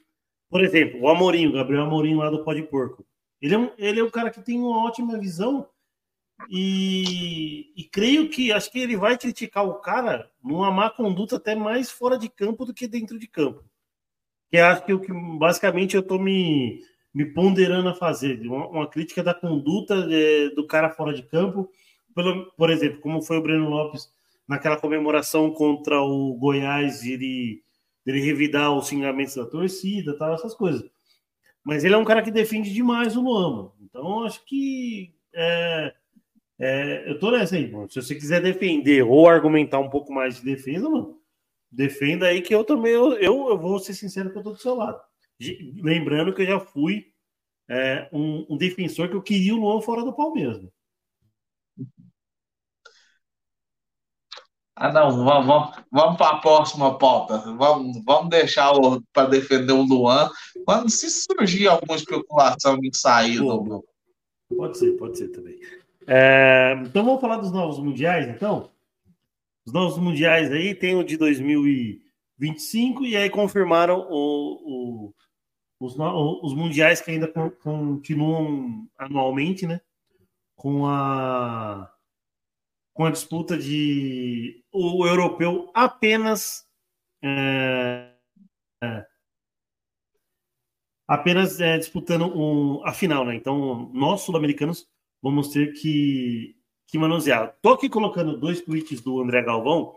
[0.49, 3.05] Por exemplo, o Amorim, o Gabriel Amorim lá do Pode Porco.
[3.41, 5.67] Ele é, um, ele é um cara que tem uma ótima visão
[6.49, 11.55] e, e, creio que acho que ele vai criticar o cara numa má conduta até
[11.55, 13.63] mais fora de campo do que dentro de campo.
[14.51, 18.87] Que acho que o que basicamente eu estou me, me ponderando a fazer, uma, uma
[18.87, 21.69] crítica da conduta é, do cara fora de campo.
[22.13, 24.09] Pelo, por exemplo, como foi o Breno Lopes
[24.51, 27.63] naquela comemoração contra o Goiás, ele,
[28.05, 30.83] ele revidar os xingamentos da torcida, tal, essas coisas.
[31.63, 33.71] Mas ele é um cara que defende demais o Luan.
[33.79, 35.93] Então, acho que é,
[36.59, 37.89] é, eu tô nessa aí, mano.
[37.89, 41.17] Se você quiser defender ou argumentar um pouco mais de defesa, mano,
[41.71, 44.59] defenda aí que eu também, eu, eu, eu vou ser sincero que eu tô do
[44.59, 44.99] seu lado.
[45.81, 47.05] Lembrando que eu já fui
[47.69, 50.61] é, um, um, defensor que eu queria o Luan fora do Palmeiras.
[50.61, 50.67] Né?
[54.81, 57.37] Ah, não, vamos, vamos, vamos para a próxima pauta.
[57.37, 58.71] Vamos, vamos deixar
[59.13, 60.27] para defender o Luan.
[60.65, 63.43] Quando se surgir alguma especulação de saída.
[63.43, 63.85] Do...
[64.57, 65.59] Pode ser, pode ser também.
[66.07, 68.71] É, então vamos falar dos novos mundiais, então?
[69.67, 75.13] Os novos mundiais aí tem o de 2025 e aí confirmaram o, o,
[75.79, 75.95] os,
[76.41, 77.27] os mundiais que ainda
[77.61, 79.79] continuam anualmente, né?
[80.55, 81.87] Com a
[83.01, 86.67] com a disputa de o europeu apenas
[87.23, 88.13] é,
[88.83, 89.05] é,
[91.07, 93.33] apenas é, disputando um, a final, né?
[93.33, 94.87] Então nós sul-americanos
[95.19, 97.57] vamos ter que, que manusear.
[97.59, 99.95] Tô aqui colocando dois tweets do André Galvão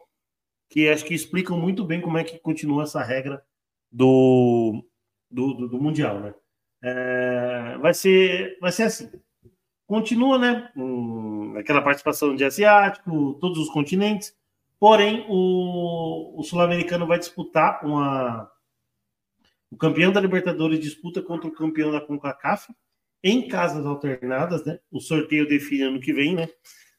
[0.70, 3.44] que acho que explicam muito bem como é que continua essa regra
[3.92, 4.82] do,
[5.30, 6.34] do, do, do Mundial, né?
[6.82, 9.10] É, vai, ser, vai ser assim.
[9.86, 10.72] Continua, né?
[11.58, 14.34] Aquela participação de asiático, todos os continentes.
[14.78, 18.50] Porém, o, o sul-americano vai disputar uma.
[19.70, 22.72] O campeão da Libertadores disputa contra o campeão da CONCACAF
[23.22, 24.78] em casas alternadas, né?
[24.90, 26.48] O sorteio define ano que vem, né?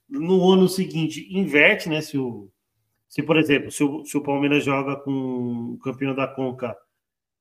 [0.09, 2.01] No ano seguinte, inverte, né?
[2.01, 2.51] Se, o,
[3.07, 6.75] se por exemplo, se o, se o Palmeiras joga com o campeão da Conca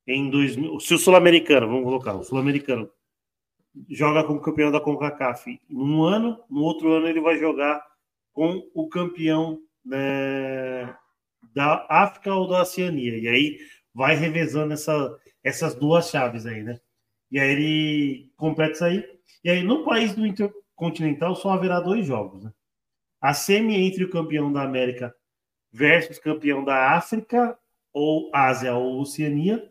[0.06, 2.90] em 2000, se o Sul-Americano, vamos colocar, o Sul-Americano
[3.88, 7.84] joga com o campeão da CONCACAF num ano, no outro ano ele vai jogar
[8.32, 10.96] com o campeão né,
[11.54, 13.18] da África ou da Oceania.
[13.18, 13.58] E aí
[13.94, 16.80] vai revezando essa, essas duas chaves aí, né?
[17.30, 19.08] E aí ele completa isso aí.
[19.42, 22.52] E aí no país do Intercontinental só haverá dois jogos, né?
[23.20, 25.14] A semi entre o campeão da América
[25.72, 27.58] versus campeão da África
[27.92, 29.70] ou Ásia ou Oceania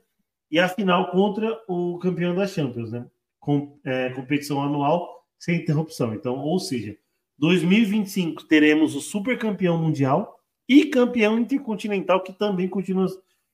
[0.49, 3.05] e a final contra o campeão da Champions, né?
[3.43, 6.13] Com, é, competição anual sem interrupção.
[6.13, 6.97] Então, ou seja,
[7.37, 13.05] 2025 teremos o super campeão mundial e campeão intercontinental, que também continua,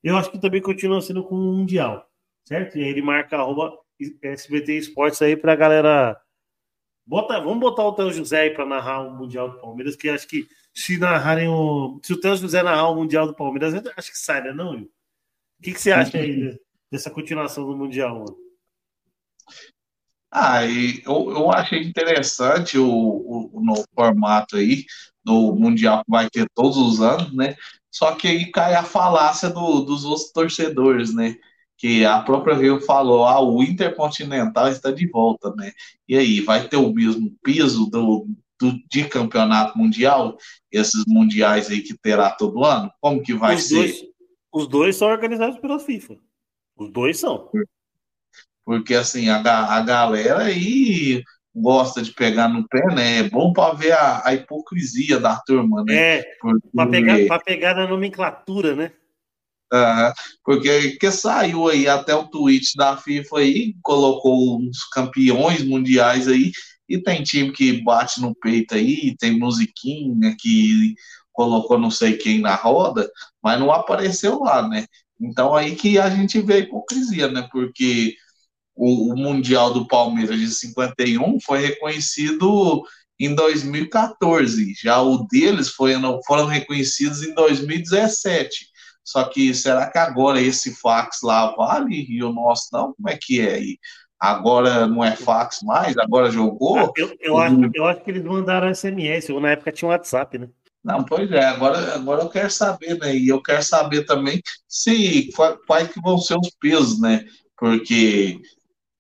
[0.04, 2.08] eu acho que também continua sendo com o mundial,
[2.46, 2.78] certo?
[2.78, 3.76] E aí ele marca arroba
[4.22, 6.20] SBT Esportes aí pra galera.
[7.06, 10.28] Bota, vamos botar o Teo José aí para narrar o Mundial do Palmeiras, que acho
[10.28, 12.00] que se narrarem o.
[12.04, 14.88] Se o Teo José narrar o Mundial do Palmeiras, acho que sai, né, não, O
[15.64, 16.56] que, que você acha aí
[16.92, 18.49] dessa continuação do Mundial, mano?
[20.32, 24.86] Ah, e eu, eu achei interessante o, o, o novo formato aí
[25.24, 27.56] do Mundial que vai ter todos os anos, né?
[27.92, 31.36] Só que aí cai a falácia do, dos outros torcedores, né?
[31.78, 35.72] Que a própria Rio falou, ah, o Intercontinental está de volta, né?
[36.08, 38.28] E aí, vai ter o mesmo peso do,
[38.60, 40.38] do, de campeonato mundial,
[40.72, 42.92] esses mundiais aí que terá todo ano?
[43.02, 43.76] Como que vai os ser?
[43.76, 44.04] Dois,
[44.54, 46.18] os dois são organizados pela FIFA.
[46.78, 47.50] Os dois são.
[48.70, 51.24] Porque assim, a, a galera aí
[51.56, 53.18] gosta de pegar no pé, né?
[53.18, 55.96] É bom para ver a, a, hipocrisia da turma, né?
[55.96, 56.68] É, porque...
[56.76, 58.92] para pegar, pegar na nomenclatura, né?
[59.74, 60.14] Uhum,
[60.44, 66.52] porque que saiu aí até o tweet da FIFA aí, colocou uns campeões mundiais aí,
[66.88, 70.94] e tem time que bate no peito aí, tem musiquinha que
[71.34, 73.10] colocou não sei quem na roda,
[73.42, 74.86] mas não apareceu lá, né?
[75.20, 77.50] Então aí que a gente vê a hipocrisia, né?
[77.52, 78.14] Porque
[78.80, 82.82] o, o Mundial do Palmeiras de 51 foi reconhecido
[83.20, 84.74] em 2014.
[84.82, 85.94] Já o deles foi,
[86.26, 88.70] foram reconhecidos em 2017.
[89.04, 92.94] Só que será que agora esse fax lá vale e o nosso não?
[92.94, 93.78] Como é que é aí?
[94.18, 95.98] Agora não é fax mais?
[95.98, 96.78] Agora jogou?
[96.78, 100.38] Ah, eu, eu, acho, eu acho que eles mandaram SMS, ou na época tinha WhatsApp,
[100.38, 100.48] né?
[100.82, 103.14] Não, pois é, agora, agora eu quero saber, né?
[103.14, 105.30] E eu quero saber também se
[105.68, 107.26] quais que vão ser os pesos, né?
[107.58, 108.40] Porque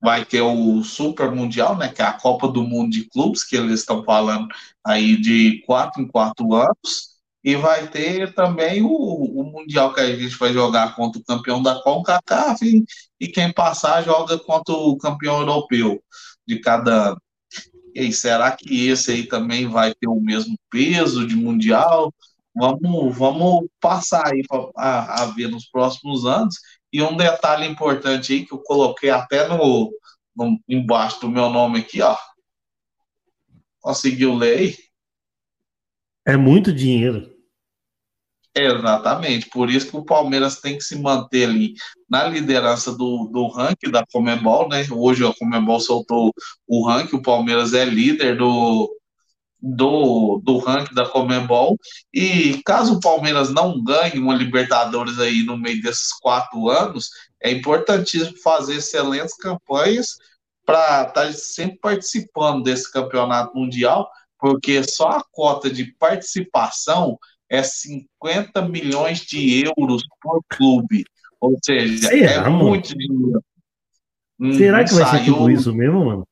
[0.01, 1.89] vai ter o Super Mundial, né?
[1.89, 4.47] Que é a Copa do Mundo de Clubes, que eles estão falando
[4.85, 7.09] aí de quatro em quatro anos.
[7.43, 11.61] E vai ter também o, o Mundial que a gente vai jogar contra o campeão
[11.63, 12.83] da CONCACAF e,
[13.19, 16.01] e quem passar joga contra o campeão europeu
[16.47, 17.21] de cada ano.
[17.95, 22.13] E será que esse aí também vai ter o mesmo peso de mundial?
[22.55, 26.55] Vamos, vamos passar aí pra, a, a ver nos próximos anos.
[26.91, 29.91] E um detalhe importante aí que eu coloquei até no,
[30.35, 32.17] no embaixo do meu nome aqui, ó.
[33.79, 34.77] Conseguiu ler aí?
[36.25, 37.39] É muito dinheiro.
[38.55, 41.75] Exatamente, por isso que o Palmeiras tem que se manter ali
[42.09, 44.85] na liderança do, do ranking da Comebol, né?
[44.91, 46.33] Hoje a Comebol soltou
[46.67, 48.91] o ranking, o Palmeiras é líder do,
[49.61, 51.77] do, do ranking da Comebol.
[52.13, 57.09] E caso o Palmeiras não ganhe uma Libertadores aí no meio desses quatro anos,
[57.41, 60.17] é importantíssimo fazer excelentes campanhas
[60.65, 67.17] para estar tá sempre participando desse campeonato mundial, porque só a cota de participação
[67.49, 71.03] é 50 milhões de euros por clube.
[71.41, 72.65] Ou seja, Será, é mano?
[72.65, 73.43] muito dinheiro.
[74.55, 76.28] Será que vai saiu, ser tudo isso mesmo, mano?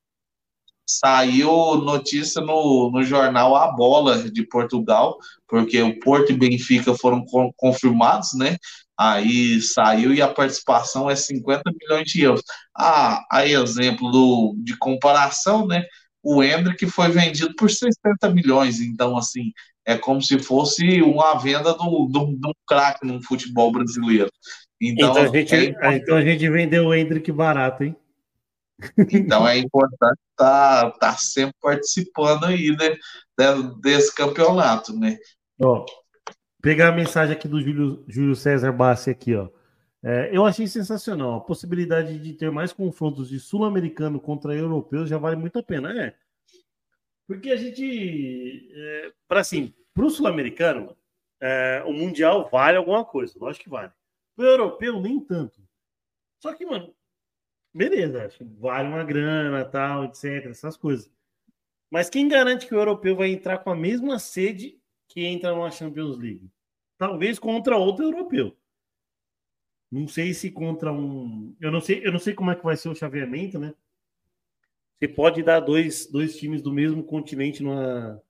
[0.88, 5.18] Saiu notícia no, no jornal A Bola de Portugal,
[5.48, 7.26] porque o Porto e Benfica foram
[7.58, 8.58] confirmados, né?
[8.98, 12.42] Aí saiu e a participação é 50 milhões de euros.
[12.76, 15.84] Ah, aí exemplo do, de comparação, né?
[16.24, 17.94] O Hendrick foi vendido por 60
[18.34, 19.52] milhões, então assim,
[19.86, 24.30] é como se fosse uma venda de um craque no futebol brasileiro.
[24.82, 27.96] Então, então, a gente, é então a gente vendeu o Hendrick barato, hein?
[29.12, 32.98] Então é importante estar tá, tá sempre participando aí né,
[33.82, 35.18] desse campeonato, né?
[35.60, 35.86] Ó,
[36.62, 39.50] pegar a mensagem aqui do Júlio, Júlio César Bassi aqui, ó.
[40.04, 41.36] É, eu achei sensacional.
[41.36, 45.92] A possibilidade de ter mais confrontos de sul-americano contra europeus já vale muito a pena.
[46.02, 46.16] É.
[47.28, 48.70] Porque a gente.
[48.74, 50.96] É, para assim, para o sul-americano,
[51.42, 53.34] é, o Mundial vale alguma coisa.
[53.40, 53.92] Lógico que vale.
[54.36, 55.62] Para o europeu, nem tanto.
[56.42, 56.94] Só que, mano,
[57.78, 61.12] beleza, vale uma grana, tal, etc, essas coisas.
[61.90, 65.72] Mas quem garante que o europeu vai entrar com a mesma sede que entra numa
[65.72, 66.50] Champions League?
[66.98, 68.58] Talvez contra outro europeu.
[69.92, 71.56] Não sei se contra um.
[71.62, 73.74] Eu não sei, eu não sei como é que vai ser o chaveamento, né?
[75.00, 78.22] Você pode dar dois, dois times do mesmo continente numa,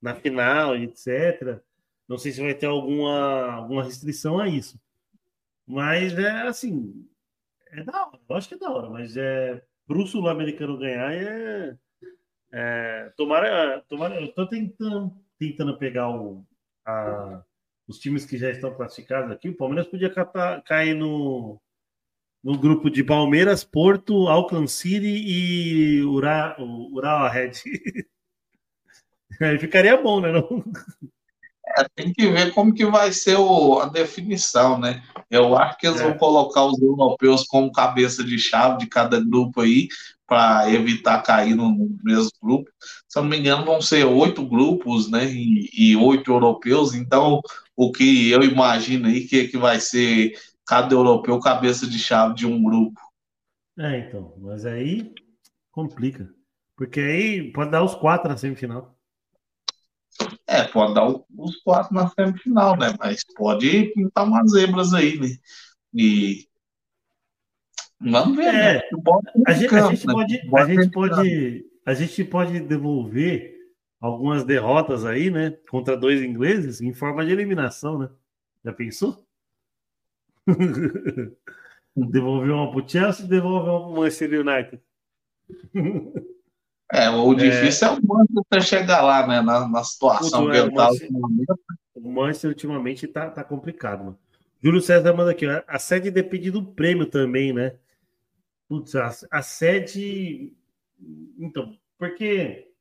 [0.00, 1.60] na final, etc.
[2.08, 4.80] Não sei se vai ter alguma, alguma restrição a isso.
[5.66, 7.06] Mas é assim.
[7.72, 11.12] É da hora, eu acho que é da hora, mas é para o sul-americano ganhar
[11.12, 11.76] é,
[12.52, 13.12] é.
[13.16, 14.20] tomara, tomara.
[14.20, 16.44] Eu estou tentando, tentando pegar o,
[16.84, 17.42] a,
[17.88, 21.58] os times que já estão classificados aqui, o Palmeiras podia catar, cair no,
[22.42, 27.52] no grupo de Palmeiras, Porto, Auckland City e Ura, Ural Red.
[29.40, 30.30] Aí ficaria bom, né?
[30.30, 30.62] Não?
[31.78, 35.02] É, tem que ver como que vai ser o, a definição, né?
[35.30, 36.04] Eu acho que eles é.
[36.04, 39.88] vão colocar os europeus como cabeça de chave de cada grupo aí,
[40.26, 41.70] para evitar cair no
[42.02, 42.70] mesmo grupo.
[43.08, 45.26] Se eu não me engano, vão ser oito grupos, né?
[45.30, 46.94] E, e oito europeus.
[46.94, 47.40] Então,
[47.76, 50.32] o que eu imagino aí que, que vai ser
[50.66, 53.00] cada europeu cabeça de chave de um grupo.
[53.78, 55.12] É, então, mas aí
[55.70, 56.28] complica.
[56.76, 58.96] Porque aí pode dar os quatro na semifinal.
[60.52, 62.94] É, pode dar os quatro na semifinal, né?
[62.98, 65.28] Mas pode pintar umas zebras aí, né?
[65.94, 66.46] E
[67.98, 68.82] vamos ver, é, né?
[69.46, 70.12] A gente, campo, a gente né?
[70.12, 73.56] pode, a gente pode, a gente pode devolver
[73.98, 75.52] algumas derrotas aí, né?
[75.70, 78.10] Contra dois ingleses em forma de eliminação, né?
[78.62, 79.24] Já pensou?
[81.96, 84.82] devolver uma pro Chelsea, devolver uma pro Manchester United.
[86.92, 89.40] É, o difícil é, é o Manchester chegar lá, né?
[89.40, 90.90] Na, na situação que ele tá
[91.94, 94.18] O Manchester ultimamente tá, tá complicado, mano.
[94.62, 97.74] Júlio César manda aqui, a sede depende do prêmio também, né?
[98.68, 100.52] Putz, a, a sede.
[101.38, 102.72] Então, porque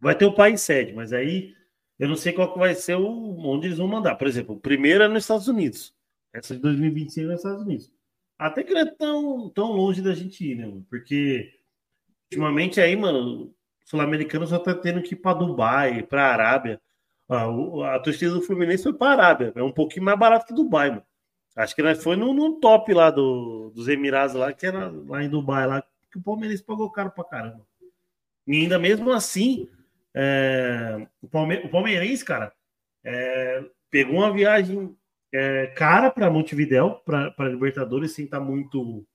[0.00, 1.54] Vai ter o país sede, mas aí
[1.98, 4.16] eu não sei qual que vai ser o onde eles vão mandar.
[4.16, 5.94] Por exemplo, o primeiro é nos Estados Unidos.
[6.32, 7.90] Essa de 2025 é nos Estados Unidos.
[8.38, 10.82] Até que não é tão, tão longe da gente ir, né?
[10.90, 11.50] Porque
[12.30, 13.54] ultimamente aí, mano,
[13.84, 16.80] sul-americano só tá tendo que ir para Dubai, para Arábia.
[17.28, 19.52] a, a torcida do Fluminense foi para Arábia.
[19.54, 21.04] É um pouquinho mais barato que Dubai, mano.
[21.56, 25.28] Acho que nós foi no, top lá do, dos Emirados lá, que era lá em
[25.28, 27.66] Dubai, lá, que o Palmeirense pagou caro pra caramba.
[28.46, 29.66] E ainda mesmo assim,
[30.14, 32.52] é, o, Palme o Palmeirense, cara,
[33.02, 34.94] é, pegou uma viagem
[35.32, 39.06] é, cara para Montevidéu, para Libertadores, sem estar tá muito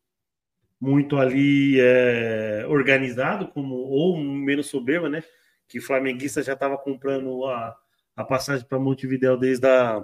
[0.82, 5.24] muito ali é, organizado, como ou menos soberba, né?
[5.68, 7.78] Que flamenguista já estava comprando a,
[8.16, 10.04] a passagem para Montevidéu desde a,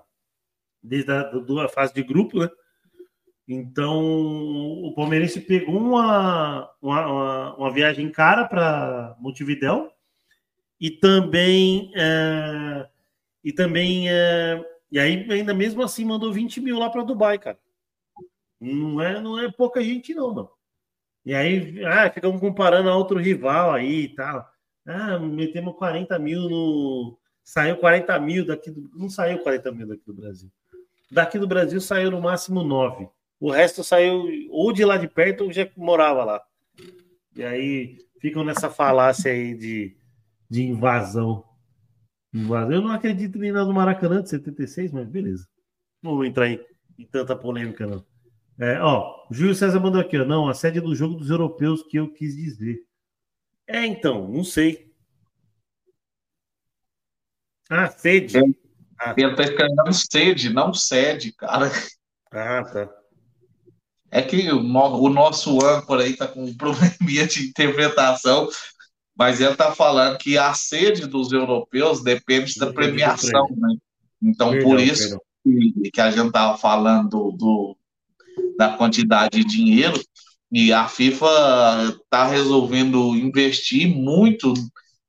[0.84, 2.49] desde a do, fase de grupo, né?
[3.47, 9.89] Então, o Palmeirense pegou uma, uma, uma, uma viagem cara para Montevidéu
[10.80, 12.88] e também é,
[13.43, 17.57] e também é, e aí ainda mesmo assim mandou 20 mil lá para Dubai, cara.
[18.59, 20.57] Não é, não é pouca gente não, mano.
[21.28, 24.49] E aí ah, ficamos comparando a outro rival aí e tal.
[24.86, 27.19] Ah, metemos 40 mil no.
[27.43, 28.89] Saiu 40 mil daqui do.
[28.95, 30.49] Não saiu 40 mil daqui do Brasil.
[31.11, 33.09] Daqui do Brasil saiu no máximo 9.
[33.41, 36.41] O resto saiu ou de lá de perto ou já morava lá.
[37.36, 39.97] E aí ficam nessa falácia aí de
[40.49, 41.43] de invasão.
[42.34, 42.71] invasão.
[42.71, 45.45] Eu não acredito nem na do Maracanã de 76, mas beleza.
[46.01, 46.57] Não vou entrar em,
[46.97, 48.05] em tanta polêmica, não.
[48.60, 51.84] É, ó, o Júlio César mandou aqui, ó, não, a sede do jogo dos europeus
[51.84, 52.84] que eu quis dizer.
[53.68, 54.91] É, então, não sei.
[57.70, 58.38] Ah, sede.
[58.99, 59.14] Ah.
[59.16, 61.70] Ele tá escrevendo sede, não sede, cara.
[62.32, 62.89] Ah, tá.
[64.10, 68.49] É que o, o nosso âncora aí tá com um probleminha de interpretação
[69.18, 73.76] mas ele está falando que a sede dos europeus depende da premiação, né?
[74.22, 77.76] Então, perdão, por isso que, que, a gente estava falando do,
[78.58, 80.01] da quantidade de dinheiro,
[80.51, 81.28] e a FIFA
[82.03, 84.53] está resolvendo investir muito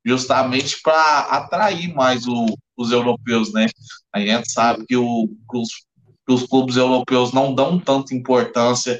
[0.05, 2.45] justamente para atrair mais o,
[2.77, 3.67] os europeus, né?
[4.13, 5.69] A gente sabe que, o, os,
[6.27, 8.99] os clubes europeus não dão tanta importância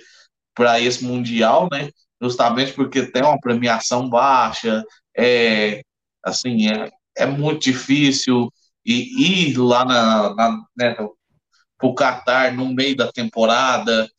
[0.55, 1.89] para esse mundial, né?
[2.21, 4.83] Justamente porque tem uma premiação baixa,
[5.17, 5.81] é,
[6.23, 8.51] assim, é, é muito difícil
[8.85, 10.95] e ir lá na, na né,
[11.97, 14.09] Qatar no meio da temporada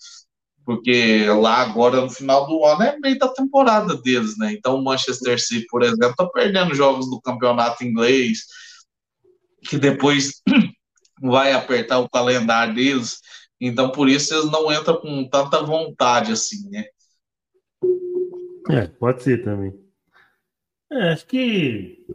[0.70, 4.52] porque lá agora no final do ano é meio da temporada deles, né?
[4.52, 8.44] Então o Manchester City, por exemplo, tá perdendo jogos do campeonato inglês,
[9.68, 10.40] que depois
[11.20, 13.18] vai apertar o calendário deles.
[13.60, 16.84] Então por isso eles não entram com tanta vontade assim, né?
[18.70, 19.74] É, pode ser também.
[20.88, 22.06] É, acho que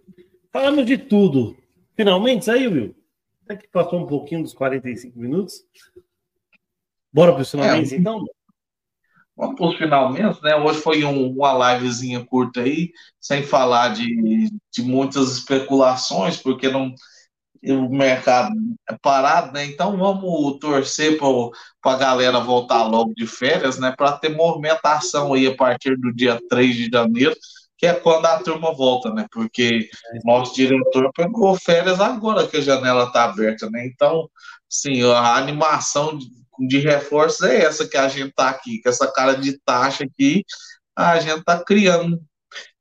[0.49, 1.57] falamos de tudo.
[1.93, 2.95] Finalmente saiu, Will?
[3.43, 5.61] Até que passou um pouquinho dos 45 minutos.
[7.11, 8.25] Bora para os finalmente, é, então?
[9.38, 10.55] Vamos para os finalmente, né?
[10.55, 16.93] Hoje foi um, uma livezinha curta aí, sem falar de, de muitas especulações, porque não
[17.73, 18.55] o mercado
[18.89, 19.65] é parado, né?
[19.65, 23.93] Então vamos torcer para a galera voltar logo de férias, né?
[23.95, 27.36] Para ter movimentação aí a partir do dia 3 de janeiro,
[27.77, 29.25] que é quando a turma volta, né?
[29.31, 29.89] Porque
[30.23, 33.86] nosso diretor pegou férias agora que a janela está aberta, né?
[33.88, 34.29] Então,
[34.69, 36.17] sim, a animação
[36.59, 40.43] de, reforços é essa que a gente tá aqui, com essa cara de taxa aqui,
[40.95, 42.21] a gente tá criando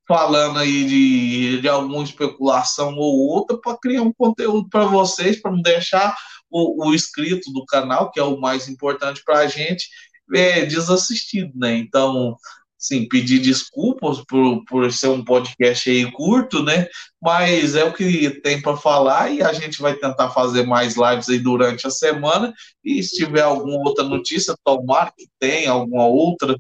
[0.07, 5.51] falando aí de, de alguma especulação ou outra para criar um conteúdo para vocês, para
[5.51, 6.15] não deixar
[6.51, 9.89] o, o inscrito do canal, que é o mais importante para a gente,
[10.35, 11.77] é, desassistido, né?
[11.77, 12.37] Então,
[12.85, 16.87] sim, pedir desculpas por, por ser um podcast aí curto, né?
[17.21, 21.29] Mas é o que tem para falar e a gente vai tentar fazer mais lives
[21.31, 22.53] aí durante a semana.
[22.85, 26.55] E se tiver alguma outra notícia, tomara que tenha alguma outra,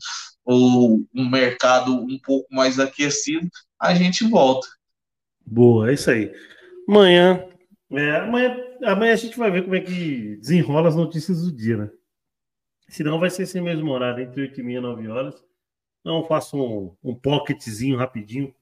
[0.45, 3.47] ou um mercado um pouco mais aquecido,
[3.79, 4.67] a gente volta.
[5.45, 6.33] Boa, é isso aí.
[6.89, 7.45] Amanhã,
[7.93, 11.77] é, amanhã, amanhã a gente vai ver como é que desenrola as notícias do dia,
[11.77, 11.91] né?
[12.89, 15.45] Senão vai ser esse mesmo horário, entre 8 e meia e 9 horas.
[16.05, 18.55] Então faço um, um pocketzinho rapidinho,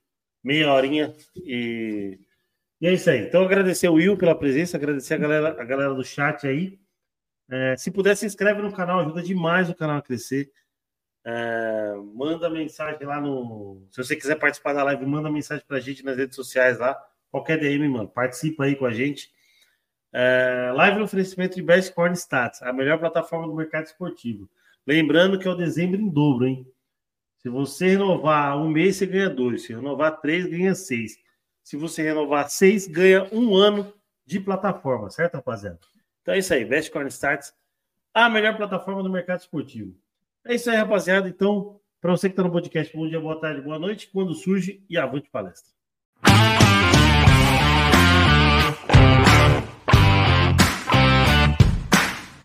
[0.45, 2.21] meia horinha e,
[2.81, 3.27] e é isso aí.
[3.27, 6.79] Então agradecer o Will pela presença, agradecer a galera, a galera do chat aí.
[7.51, 10.53] É, se puder, se inscreve no canal, ajuda demais o canal a crescer.
[11.25, 13.85] É, manda mensagem lá no.
[13.91, 16.97] Se você quiser participar da live, manda mensagem para a gente nas redes sociais lá.
[17.29, 18.09] Qualquer DM, mano.
[18.09, 19.33] Participa aí com a gente.
[20.13, 24.49] É, live no oferecimento de Best Corn Stats, a melhor plataforma do mercado esportivo.
[24.87, 26.72] Lembrando que é o dezembro em dobro, hein?
[27.43, 29.65] Se você renovar um mês, você ganha dois.
[29.65, 31.19] Se renovar três, ganha seis.
[31.61, 33.93] Se você renovar seis, ganha um ano
[34.25, 35.81] de plataforma, certo, rapaziada?
[36.21, 36.65] Então é isso aí.
[36.65, 37.53] Best Corn Stats,
[38.15, 39.93] a melhor plataforma do mercado esportivo.
[40.45, 41.29] É isso aí, rapaziada.
[41.29, 44.09] Então, para você que está no podcast, bom dia, boa tarde, boa noite.
[44.13, 45.73] Quando surge e avante palestra.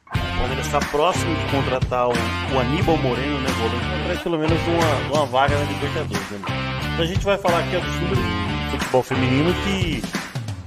[0.10, 4.58] O Palmeiras está próximo de contratar o, o Aníbal Moreno, né, volante, atrás pelo menos
[4.68, 6.32] uma, uma vaga na Libertadores.
[6.32, 6.40] Né?
[6.94, 10.02] Então a gente vai falar aqui do futebol feminino que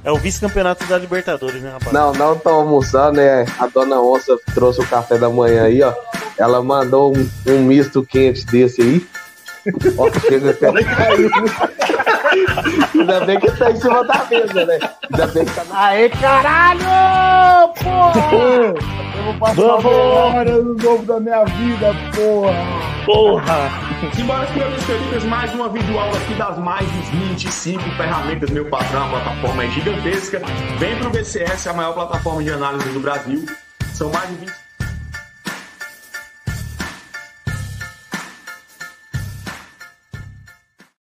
[0.04, 1.92] é o vice-campeonato da Libertadores, né, rapaz?
[1.92, 3.44] Não, não tô almoçando, né?
[3.58, 5.92] A dona Onça trouxe o café da manhã aí, ó.
[6.38, 9.06] Ela mandou um, um misto quente desse aí.
[9.98, 10.68] Ó, chega até.
[12.98, 14.78] Ainda bem que tá em cima da mesa, né?
[15.12, 15.84] Ainda bem que tá na.
[15.84, 17.74] Aê, caralho!
[17.74, 18.74] Porra!
[19.30, 19.84] Vou passar Vamos.
[19.84, 22.80] hora no novo da minha vida, porra!
[23.06, 23.70] Porra!
[24.14, 29.08] Simbora, senhores queridos, mais uma videoaula aqui das mais de 25 ferramentas, meu patrão, a
[29.08, 30.42] plataforma é gigantesca.
[30.78, 33.46] Vem pro BCS, a maior plataforma de análise do Brasil.
[33.92, 34.59] São mais de 20